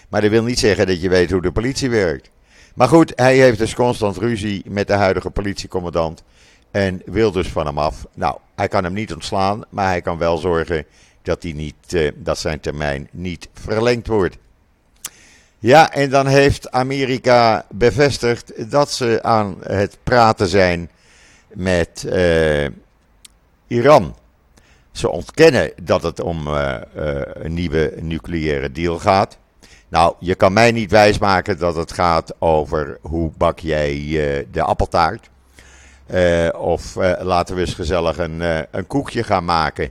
Maar 0.09 0.21
dat 0.21 0.29
wil 0.29 0.43
niet 0.43 0.59
zeggen 0.59 0.87
dat 0.87 1.01
je 1.01 1.09
weet 1.09 1.31
hoe 1.31 1.41
de 1.41 1.51
politie 1.51 1.89
werkt. 1.89 2.29
Maar 2.75 2.87
goed, 2.87 3.11
hij 3.15 3.37
heeft 3.37 3.57
dus 3.57 3.73
constant 3.73 4.17
ruzie 4.17 4.63
met 4.67 4.87
de 4.87 4.93
huidige 4.93 5.29
politiecommandant. 5.29 6.23
En 6.71 7.01
wil 7.05 7.31
dus 7.31 7.47
van 7.47 7.65
hem 7.65 7.77
af. 7.77 8.05
Nou, 8.13 8.37
hij 8.55 8.67
kan 8.67 8.83
hem 8.83 8.93
niet 8.93 9.13
ontslaan, 9.13 9.63
maar 9.69 9.87
hij 9.87 10.01
kan 10.01 10.17
wel 10.17 10.37
zorgen 10.37 10.85
dat, 11.21 11.43
hij 11.43 11.51
niet, 11.51 11.93
eh, 11.93 12.11
dat 12.15 12.37
zijn 12.37 12.59
termijn 12.59 13.07
niet 13.11 13.49
verlengd 13.53 14.07
wordt. 14.07 14.37
Ja, 15.59 15.91
en 15.91 16.09
dan 16.09 16.27
heeft 16.27 16.71
Amerika 16.71 17.65
bevestigd 17.69 18.71
dat 18.71 18.91
ze 18.91 19.19
aan 19.23 19.57
het 19.63 19.97
praten 20.03 20.47
zijn 20.47 20.89
met 21.53 22.05
uh, 22.07 22.67
Iran. 23.67 24.15
Ze 24.91 25.09
ontkennen 25.09 25.71
dat 25.83 26.03
het 26.03 26.19
om 26.21 26.47
uh, 26.47 26.77
een 27.33 27.53
nieuwe 27.53 27.93
nucleaire 28.01 28.71
deal 28.71 28.99
gaat. 28.99 29.37
Nou, 29.95 30.15
je 30.19 30.35
kan 30.35 30.53
mij 30.53 30.71
niet 30.71 30.91
wijsmaken 30.91 31.57
dat 31.57 31.75
het 31.75 31.91
gaat 31.91 32.33
over 32.39 32.97
hoe 33.01 33.31
bak 33.37 33.59
jij 33.59 33.97
uh, 33.97 34.45
de 34.51 34.61
appeltaart. 34.61 35.29
of 36.57 36.95
laten 37.19 37.55
we 37.55 37.61
eens 37.61 37.73
gezellig 37.73 38.17
een, 38.17 38.41
een 38.71 38.87
koekje 38.87 39.23
gaan 39.23 39.45
maken. 39.45 39.89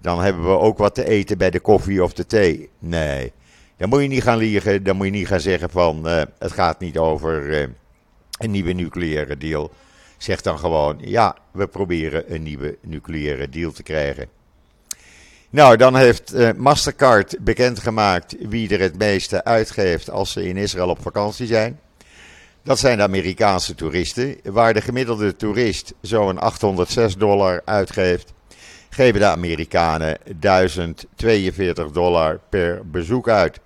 Dan 0.00 0.20
hebben 0.20 0.42
we 0.42 0.58
ook 0.58 0.78
wat 0.78 0.94
te 0.94 1.04
eten 1.04 1.38
bij 1.38 1.50
de 1.50 1.60
koffie 1.60 2.04
of 2.04 2.12
de 2.12 2.26
thee. 2.26 2.70
Nee, 2.78 3.32
dan 3.76 3.88
moet 3.88 4.02
je 4.02 4.08
niet 4.08 4.22
gaan 4.22 4.38
liegen. 4.38 4.82
Dan 4.82 4.96
moet 4.96 5.06
je 5.06 5.12
niet 5.12 5.26
gaan 5.26 5.40
zeggen 5.40 5.70
van 5.70 6.04
het 6.38 6.52
gaat 6.52 6.80
niet 6.80 6.98
over 6.98 7.68
een 8.38 8.50
nieuwe 8.50 8.72
nucleaire 8.72 9.36
deal 9.36 9.70
zegt 10.18 10.44
dan 10.44 10.58
gewoon: 10.58 10.98
ja, 11.00 11.36
we 11.52 11.66
proberen 11.66 12.34
een 12.34 12.42
nieuwe 12.42 12.78
nucleaire 12.82 13.48
deal 13.48 13.72
te 13.72 13.82
krijgen. 13.82 14.28
Nou, 15.52 15.76
dan 15.76 15.96
heeft 15.96 16.34
uh, 16.34 16.50
Mastercard 16.56 17.36
bekendgemaakt 17.40 18.36
wie 18.38 18.74
er 18.74 18.80
het 18.80 18.98
meeste 18.98 19.44
uitgeeft 19.44 20.10
als 20.10 20.32
ze 20.32 20.48
in 20.48 20.56
Israël 20.56 20.88
op 20.88 21.02
vakantie 21.02 21.46
zijn. 21.46 21.80
Dat 22.62 22.78
zijn 22.78 22.96
de 22.96 23.02
Amerikaanse 23.02 23.74
toeristen. 23.74 24.36
Waar 24.42 24.74
de 24.74 24.80
gemiddelde 24.80 25.36
toerist 25.36 25.94
zo'n 26.00 26.38
806 26.38 27.16
dollar 27.16 27.62
uitgeeft, 27.64 28.32
geven 28.90 29.20
de 29.20 29.26
Amerikanen 29.26 30.18
1042 30.38 31.90
dollar 31.90 32.40
per 32.48 32.90
bezoek 32.90 33.28
uit. 33.28 33.60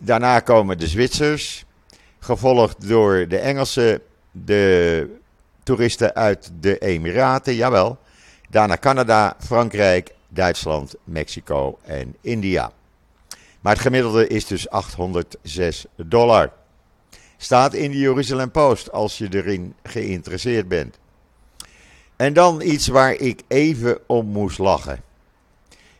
Daarna 0.00 0.40
komen 0.40 0.78
de 0.78 0.86
Zwitsers, 0.86 1.64
gevolgd 2.18 2.88
door 2.88 3.28
de 3.28 3.38
Engelsen, 3.38 4.00
de 4.30 5.08
toeristen 5.62 6.14
uit 6.14 6.50
de 6.60 6.78
Emiraten, 6.78 7.54
jawel. 7.54 7.98
Daarna 8.50 8.76
Canada, 8.76 9.36
Frankrijk, 9.38 10.13
Duitsland, 10.34 10.94
Mexico 11.04 11.78
en 11.82 12.16
India. 12.20 12.72
Maar 13.60 13.72
het 13.72 13.82
gemiddelde 13.82 14.26
is 14.26 14.46
dus 14.46 14.70
806 14.70 15.86
dollar. 15.96 16.52
Staat 17.36 17.74
in 17.74 17.90
de 17.90 17.98
Jeruzalem 17.98 18.50
Post 18.50 18.92
als 18.92 19.18
je 19.18 19.28
erin 19.30 19.74
geïnteresseerd 19.82 20.68
bent. 20.68 20.98
En 22.16 22.32
dan 22.32 22.62
iets 22.62 22.86
waar 22.86 23.12
ik 23.12 23.42
even 23.48 23.98
om 24.06 24.26
moest 24.26 24.58
lachen. 24.58 25.02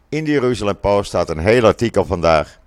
In 0.08 0.24
de 0.24 0.30
Jeruzalem 0.30 0.80
Post 0.80 1.08
staat 1.08 1.30
een 1.30 1.38
heel 1.38 1.64
artikel 1.64 2.04
vandaag. 2.04 2.58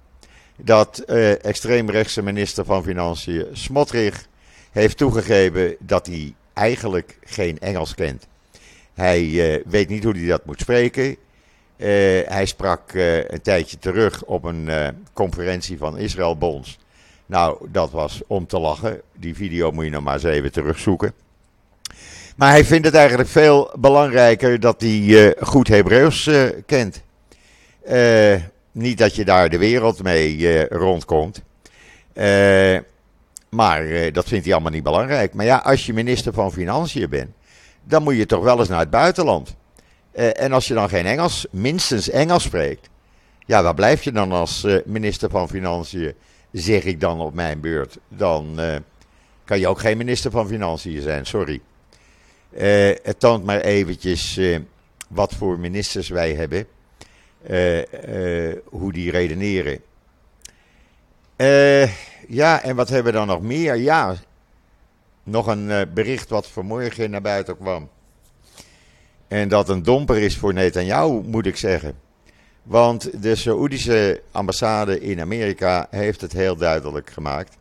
Dat 0.55 0.99
eh, 0.99 1.45
extreemrechtse 1.45 2.21
minister 2.21 2.65
van 2.65 2.83
Financiën 2.83 3.45
Smotrich 3.51 4.27
heeft 4.71 4.97
toegegeven 4.97 5.75
dat 5.79 6.05
hij 6.05 6.35
eigenlijk 6.53 7.17
geen 7.23 7.59
Engels 7.59 7.95
kent. 7.95 8.27
Hij 8.93 9.23
uh, 9.23 9.63
weet 9.65 9.89
niet 9.89 10.03
hoe 10.03 10.17
hij 10.17 10.27
dat 10.27 10.45
moet 10.45 10.59
spreken. 10.59 11.17
Uh, 11.77 11.87
hij 12.27 12.45
sprak 12.45 12.91
uh, 12.93 13.17
een 13.17 13.41
tijdje 13.41 13.77
terug 13.79 14.23
op 14.23 14.43
een 14.43 14.69
conferentie 15.13 15.77
van 15.77 15.97
Israël 15.97 16.37
Bonds. 16.37 16.77
Nou, 17.25 17.67
dat 17.71 17.91
was 17.91 18.21
om 18.27 18.47
te 18.47 18.59
lachen. 18.59 19.01
Die 19.15 19.35
video 19.35 19.71
moet 19.71 19.83
je 19.83 19.91
nog 19.91 20.03
maar 20.03 20.13
eens 20.13 20.23
even 20.23 20.51
terugzoeken. 20.51 21.13
Maar 22.35 22.49
hij 22.49 22.65
vindt 22.65 22.85
het 22.85 22.95
eigenlijk 22.95 23.29
veel 23.29 23.71
belangrijker 23.79 24.59
dat 24.59 24.81
hij 24.81 25.35
goed 25.39 25.67
Hebreeuws 25.67 26.29
kent. 26.65 27.01
niet 28.71 28.97
dat 28.97 29.15
je 29.15 29.25
daar 29.25 29.49
de 29.49 29.57
wereld 29.57 30.03
mee 30.03 30.67
rondkomt. 30.67 31.41
maar 33.49 34.11
dat 34.11 34.27
vindt 34.27 34.45
hij 34.45 34.53
allemaal 34.53 34.71
niet 34.71 34.83
belangrijk. 34.83 35.33
Maar 35.33 35.45
ja, 35.45 35.57
als 35.57 35.85
je 35.85 35.93
minister 35.93 36.33
van 36.33 36.51
Financiën 36.51 37.09
bent 37.09 37.31
dan 37.87 38.03
moet 38.03 38.15
je 38.15 38.25
toch 38.25 38.43
wel 38.43 38.59
eens 38.59 38.67
naar 38.67 38.79
het 38.79 38.89
buitenland. 38.89 39.55
Uh, 40.17 40.41
en 40.41 40.53
als 40.53 40.67
je 40.67 40.73
dan 40.73 40.89
geen 40.89 41.05
Engels, 41.05 41.45
minstens 41.51 42.09
Engels 42.09 42.43
spreekt, 42.43 42.89
ja, 43.45 43.63
waar 43.63 43.73
blijf 43.73 44.03
je 44.03 44.11
dan 44.11 44.31
als 44.31 44.63
uh, 44.63 44.77
minister 44.85 45.29
van 45.29 45.49
Financiën, 45.49 46.13
zeg 46.51 46.83
ik 46.83 46.99
dan 46.99 47.19
op 47.19 47.33
mijn 47.33 47.59
beurt. 47.59 47.97
Dan 48.07 48.59
uh, 48.59 48.75
kan 49.43 49.59
je 49.59 49.67
ook 49.67 49.79
geen 49.79 49.97
minister 49.97 50.31
van 50.31 50.47
Financiën 50.47 51.01
zijn, 51.01 51.25
sorry. 51.25 51.61
het 53.03 53.19
toont 53.19 53.43
maar 53.43 53.61
eventjes 53.61 54.39
wat 55.09 55.33
voor 55.33 55.59
ministers 55.59 56.09
wij 56.09 56.33
hebben, 56.33 56.67
hoe 58.63 58.93
die 58.93 59.11
redeneren. 59.11 59.81
ja, 62.27 62.61
en 62.63 62.75
wat 62.75 62.89
hebben 62.89 63.11
we 63.11 63.17
dan 63.17 63.27
nog 63.27 63.41
meer? 63.41 63.75
Ja, 63.75 64.15
nog 65.23 65.47
een 65.47 65.89
bericht 65.93 66.29
wat 66.29 66.47
vanmorgen 66.47 67.09
naar 67.09 67.21
buiten 67.21 67.57
kwam. 67.57 67.89
En 69.27 69.47
dat 69.47 69.69
een 69.69 69.83
domper 69.83 70.17
is 70.17 70.37
voor 70.37 70.53
Netanyahu, 70.53 71.21
moet 71.25 71.45
ik 71.45 71.57
zeggen. 71.57 71.95
Want 72.63 73.21
de 73.21 73.35
Saoedische 73.35 74.21
ambassade 74.31 74.99
in 74.99 75.21
Amerika 75.21 75.87
heeft 75.89 76.21
het 76.21 76.31
heel 76.31 76.55
duidelijk 76.55 77.09
gemaakt. 77.09 77.57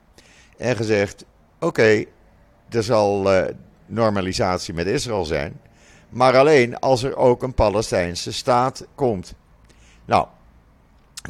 En 0.57 0.77
gezegd: 0.77 1.25
oké, 1.61 2.05
er 2.69 2.83
zal 2.83 3.35
uh, 3.35 3.45
normalisatie 3.87 4.75
met 4.75 4.87
Israël 4.87 5.25
zijn. 5.25 5.61
Maar 6.09 6.37
alleen 6.37 6.79
als 6.79 7.03
er 7.03 7.17
ook 7.17 7.43
een 7.43 7.55
Palestijnse 7.55 8.33
staat 8.33 8.87
komt. 8.95 9.35
Nou, 10.05 10.27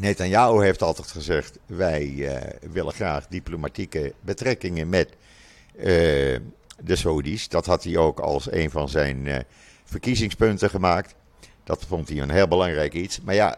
Netanyahu 0.01 0.65
heeft 0.65 0.83
altijd 0.83 1.09
gezegd: 1.09 1.59
wij 1.67 2.07
uh, 2.07 2.37
willen 2.73 2.93
graag 2.93 3.27
diplomatieke 3.27 4.13
betrekkingen 4.21 4.89
met 4.89 5.09
uh, 5.77 5.85
de 5.85 6.97
Saudis. 6.97 7.49
Dat 7.49 7.67
had 7.67 7.85
hij 7.85 7.97
ook 7.97 8.21
als 8.21 8.53
een 8.53 8.71
van 8.71 8.89
zijn 8.89 9.45
verkiezingspunten 9.87 10.71
gemaakt. 10.71 11.15
Dat 11.65 11.85
vond 11.89 12.09
hij 12.09 12.19
een 12.19 12.31
heel 12.31 12.49
belangrijk 12.49 12.93
iets. 12.93 13.21
Maar 13.21 13.35
ja, 13.35 13.57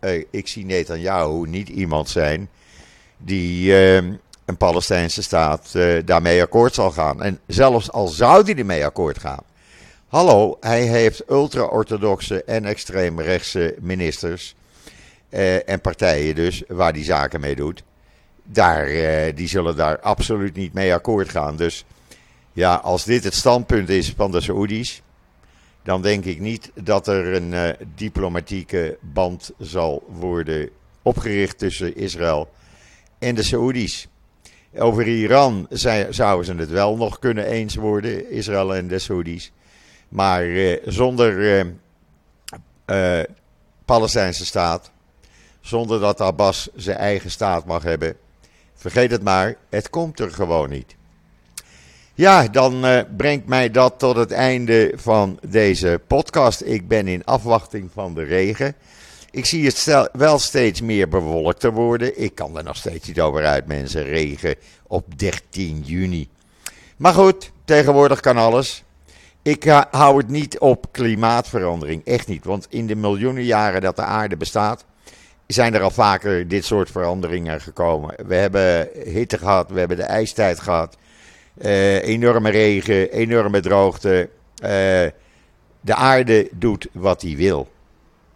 uh, 0.00 0.24
ik 0.30 0.48
zie 0.48 0.64
Netanyahu 0.64 1.48
niet 1.48 1.68
iemand 1.68 2.08
zijn 2.08 2.48
die 3.16 3.74
een 4.44 4.56
Palestijnse 4.58 5.22
staat 5.22 5.72
daarmee 6.04 6.42
akkoord 6.42 6.74
zal 6.74 6.90
gaan. 6.90 7.22
En 7.22 7.40
zelfs 7.46 7.92
al 7.92 8.08
zou 8.08 8.44
hij 8.44 8.54
ermee 8.54 8.84
akkoord 8.84 9.18
gaan. 9.18 9.42
Hallo, 10.08 10.56
hij 10.60 10.82
heeft 10.82 11.30
ultra-orthodoxe 11.30 12.44
en 12.44 12.64
extreemrechtse 12.64 13.76
ministers 13.80 14.54
en 15.64 15.80
partijen 15.80 16.34
dus, 16.34 16.62
waar 16.68 16.92
hij 16.92 17.04
zaken 17.04 17.40
mee 17.40 17.56
doet 17.56 17.82
daar, 18.52 18.86
eh, 18.86 19.36
die 19.36 19.48
zullen 19.48 19.76
daar 19.76 20.00
absoluut 20.00 20.54
niet 20.54 20.72
mee 20.72 20.94
akkoord 20.94 21.28
gaan. 21.28 21.56
Dus 21.56 21.84
ja, 22.52 22.74
als 22.74 23.04
dit 23.04 23.24
het 23.24 23.34
standpunt 23.34 23.88
is 23.88 24.12
van 24.16 24.30
de 24.30 24.40
Saoedi's, 24.40 25.02
dan 25.90 26.02
denk 26.02 26.24
ik 26.24 26.40
niet 26.40 26.70
dat 26.74 27.06
er 27.06 27.34
een 27.34 27.52
uh, 27.52 27.68
diplomatieke 27.94 28.98
band 29.00 29.50
zal 29.58 30.04
worden 30.08 30.70
opgericht 31.02 31.58
tussen 31.58 31.96
Israël 31.96 32.48
en 33.18 33.34
de 33.34 33.42
Saoedi's. 33.42 34.08
Over 34.76 35.06
Iran 35.06 35.66
zouden 36.10 36.44
ze 36.44 36.54
het 36.54 36.70
wel 36.70 36.96
nog 36.96 37.18
kunnen 37.18 37.44
eens 37.44 37.74
worden, 37.74 38.30
Israël 38.30 38.74
en 38.74 38.88
de 38.88 38.98
Saoedi's. 38.98 39.52
Maar 40.08 40.44
uh, 40.44 40.76
zonder 40.84 41.64
uh, 42.86 43.20
Palestijnse 43.84 44.46
staat, 44.46 44.90
zonder 45.60 46.00
dat 46.00 46.20
Abbas 46.20 46.68
zijn 46.74 46.96
eigen 46.96 47.30
staat 47.30 47.66
mag 47.66 47.82
hebben, 47.82 48.16
Vergeet 48.74 49.10
het 49.10 49.22
maar, 49.22 49.56
het 49.68 49.90
komt 49.90 50.20
er 50.20 50.30
gewoon 50.30 50.70
niet. 50.70 50.96
Ja, 52.20 52.48
dan 52.48 52.86
uh, 52.86 53.00
brengt 53.16 53.46
mij 53.46 53.70
dat 53.70 53.98
tot 53.98 54.16
het 54.16 54.30
einde 54.30 54.92
van 54.96 55.38
deze 55.48 56.00
podcast. 56.06 56.62
Ik 56.62 56.88
ben 56.88 57.08
in 57.08 57.24
afwachting 57.24 57.90
van 57.92 58.14
de 58.14 58.22
regen. 58.22 58.74
Ik 59.30 59.46
zie 59.46 59.64
het 59.64 60.08
wel 60.12 60.38
steeds 60.38 60.80
meer 60.80 61.08
bewolkt 61.08 61.60
te 61.60 61.72
worden. 61.72 62.22
Ik 62.22 62.34
kan 62.34 62.56
er 62.56 62.64
nog 62.64 62.76
steeds 62.76 63.08
niet 63.08 63.20
over 63.20 63.46
uit, 63.46 63.66
mensen. 63.66 64.04
Regen 64.04 64.54
op 64.86 65.18
13 65.18 65.82
juni. 65.84 66.28
Maar 66.96 67.14
goed, 67.14 67.52
tegenwoordig 67.64 68.20
kan 68.20 68.36
alles. 68.36 68.84
Ik 69.42 69.64
uh, 69.64 69.82
hou 69.90 70.16
het 70.16 70.28
niet 70.28 70.58
op 70.58 70.86
klimaatverandering. 70.90 72.04
Echt 72.04 72.28
niet. 72.28 72.44
Want 72.44 72.66
in 72.70 72.86
de 72.86 72.96
miljoenen 72.96 73.44
jaren 73.44 73.80
dat 73.80 73.96
de 73.96 74.02
aarde 74.02 74.36
bestaat, 74.36 74.84
zijn 75.46 75.74
er 75.74 75.82
al 75.82 75.90
vaker 75.90 76.48
dit 76.48 76.64
soort 76.64 76.90
veranderingen 76.90 77.60
gekomen. 77.60 78.14
We 78.26 78.34
hebben 78.34 78.88
hitte 79.04 79.38
gehad, 79.38 79.70
we 79.70 79.78
hebben 79.78 79.96
de 79.96 80.02
ijstijd 80.02 80.60
gehad. 80.60 80.96
Uh, 81.60 82.02
enorme 82.02 82.50
regen, 82.50 83.12
enorme 83.12 83.60
droogte. 83.60 84.28
Uh, 84.62 84.68
de 85.80 85.94
aarde 85.94 86.48
doet 86.52 86.88
wat 86.92 87.22
hij 87.22 87.36
wil. 87.36 87.68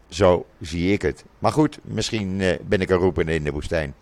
Zo 0.09 0.47
zie 0.61 0.93
ik 0.93 1.03
het. 1.03 1.25
Maar 1.39 1.53
goed, 1.53 1.79
misschien 1.83 2.41
uh, 2.41 2.53
ben 2.67 2.81
ik 2.81 2.91
een 2.91 2.97
roepen 2.97 3.29
in 3.29 3.45
de 3.45 3.51
woestijn. 3.51 3.95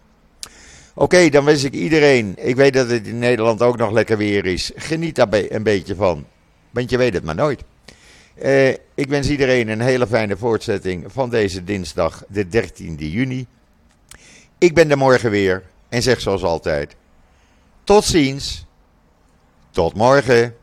Oké, 0.94 1.28
dan 1.28 1.44
wens 1.44 1.64
ik 1.64 1.72
iedereen. 1.72 2.34
Ik 2.36 2.56
weet 2.56 2.72
dat 2.72 2.90
het 2.90 3.06
in 3.06 3.18
Nederland 3.18 3.62
ook 3.62 3.76
nog 3.76 3.92
lekker 3.92 4.16
weer 4.16 4.46
is. 4.46 4.72
Geniet 4.76 5.14
daar 5.14 5.28
een 5.30 5.62
beetje 5.62 5.94
van. 5.94 6.26
Want 6.70 6.90
je 6.90 6.98
weet 6.98 7.14
het 7.14 7.24
maar 7.24 7.34
nooit. 7.34 7.64
Ik 8.94 9.08
wens 9.08 9.30
iedereen 9.30 9.68
een 9.68 9.80
hele 9.80 10.06
fijne 10.06 10.36
voortzetting 10.36 11.04
van 11.06 11.30
deze 11.30 11.64
dinsdag, 11.64 12.24
de 12.28 12.46
13e 12.46 12.94
juni. 12.96 13.46
Ik 14.58 14.74
ben 14.74 14.90
er 14.90 14.98
morgen 14.98 15.30
weer 15.30 15.62
en 15.88 16.02
zeg 16.02 16.20
zoals 16.20 16.42
altijd: 16.42 16.96
tot 17.84 18.04
ziens, 18.04 18.66
tot 19.72 19.94
morgen. 19.94 20.54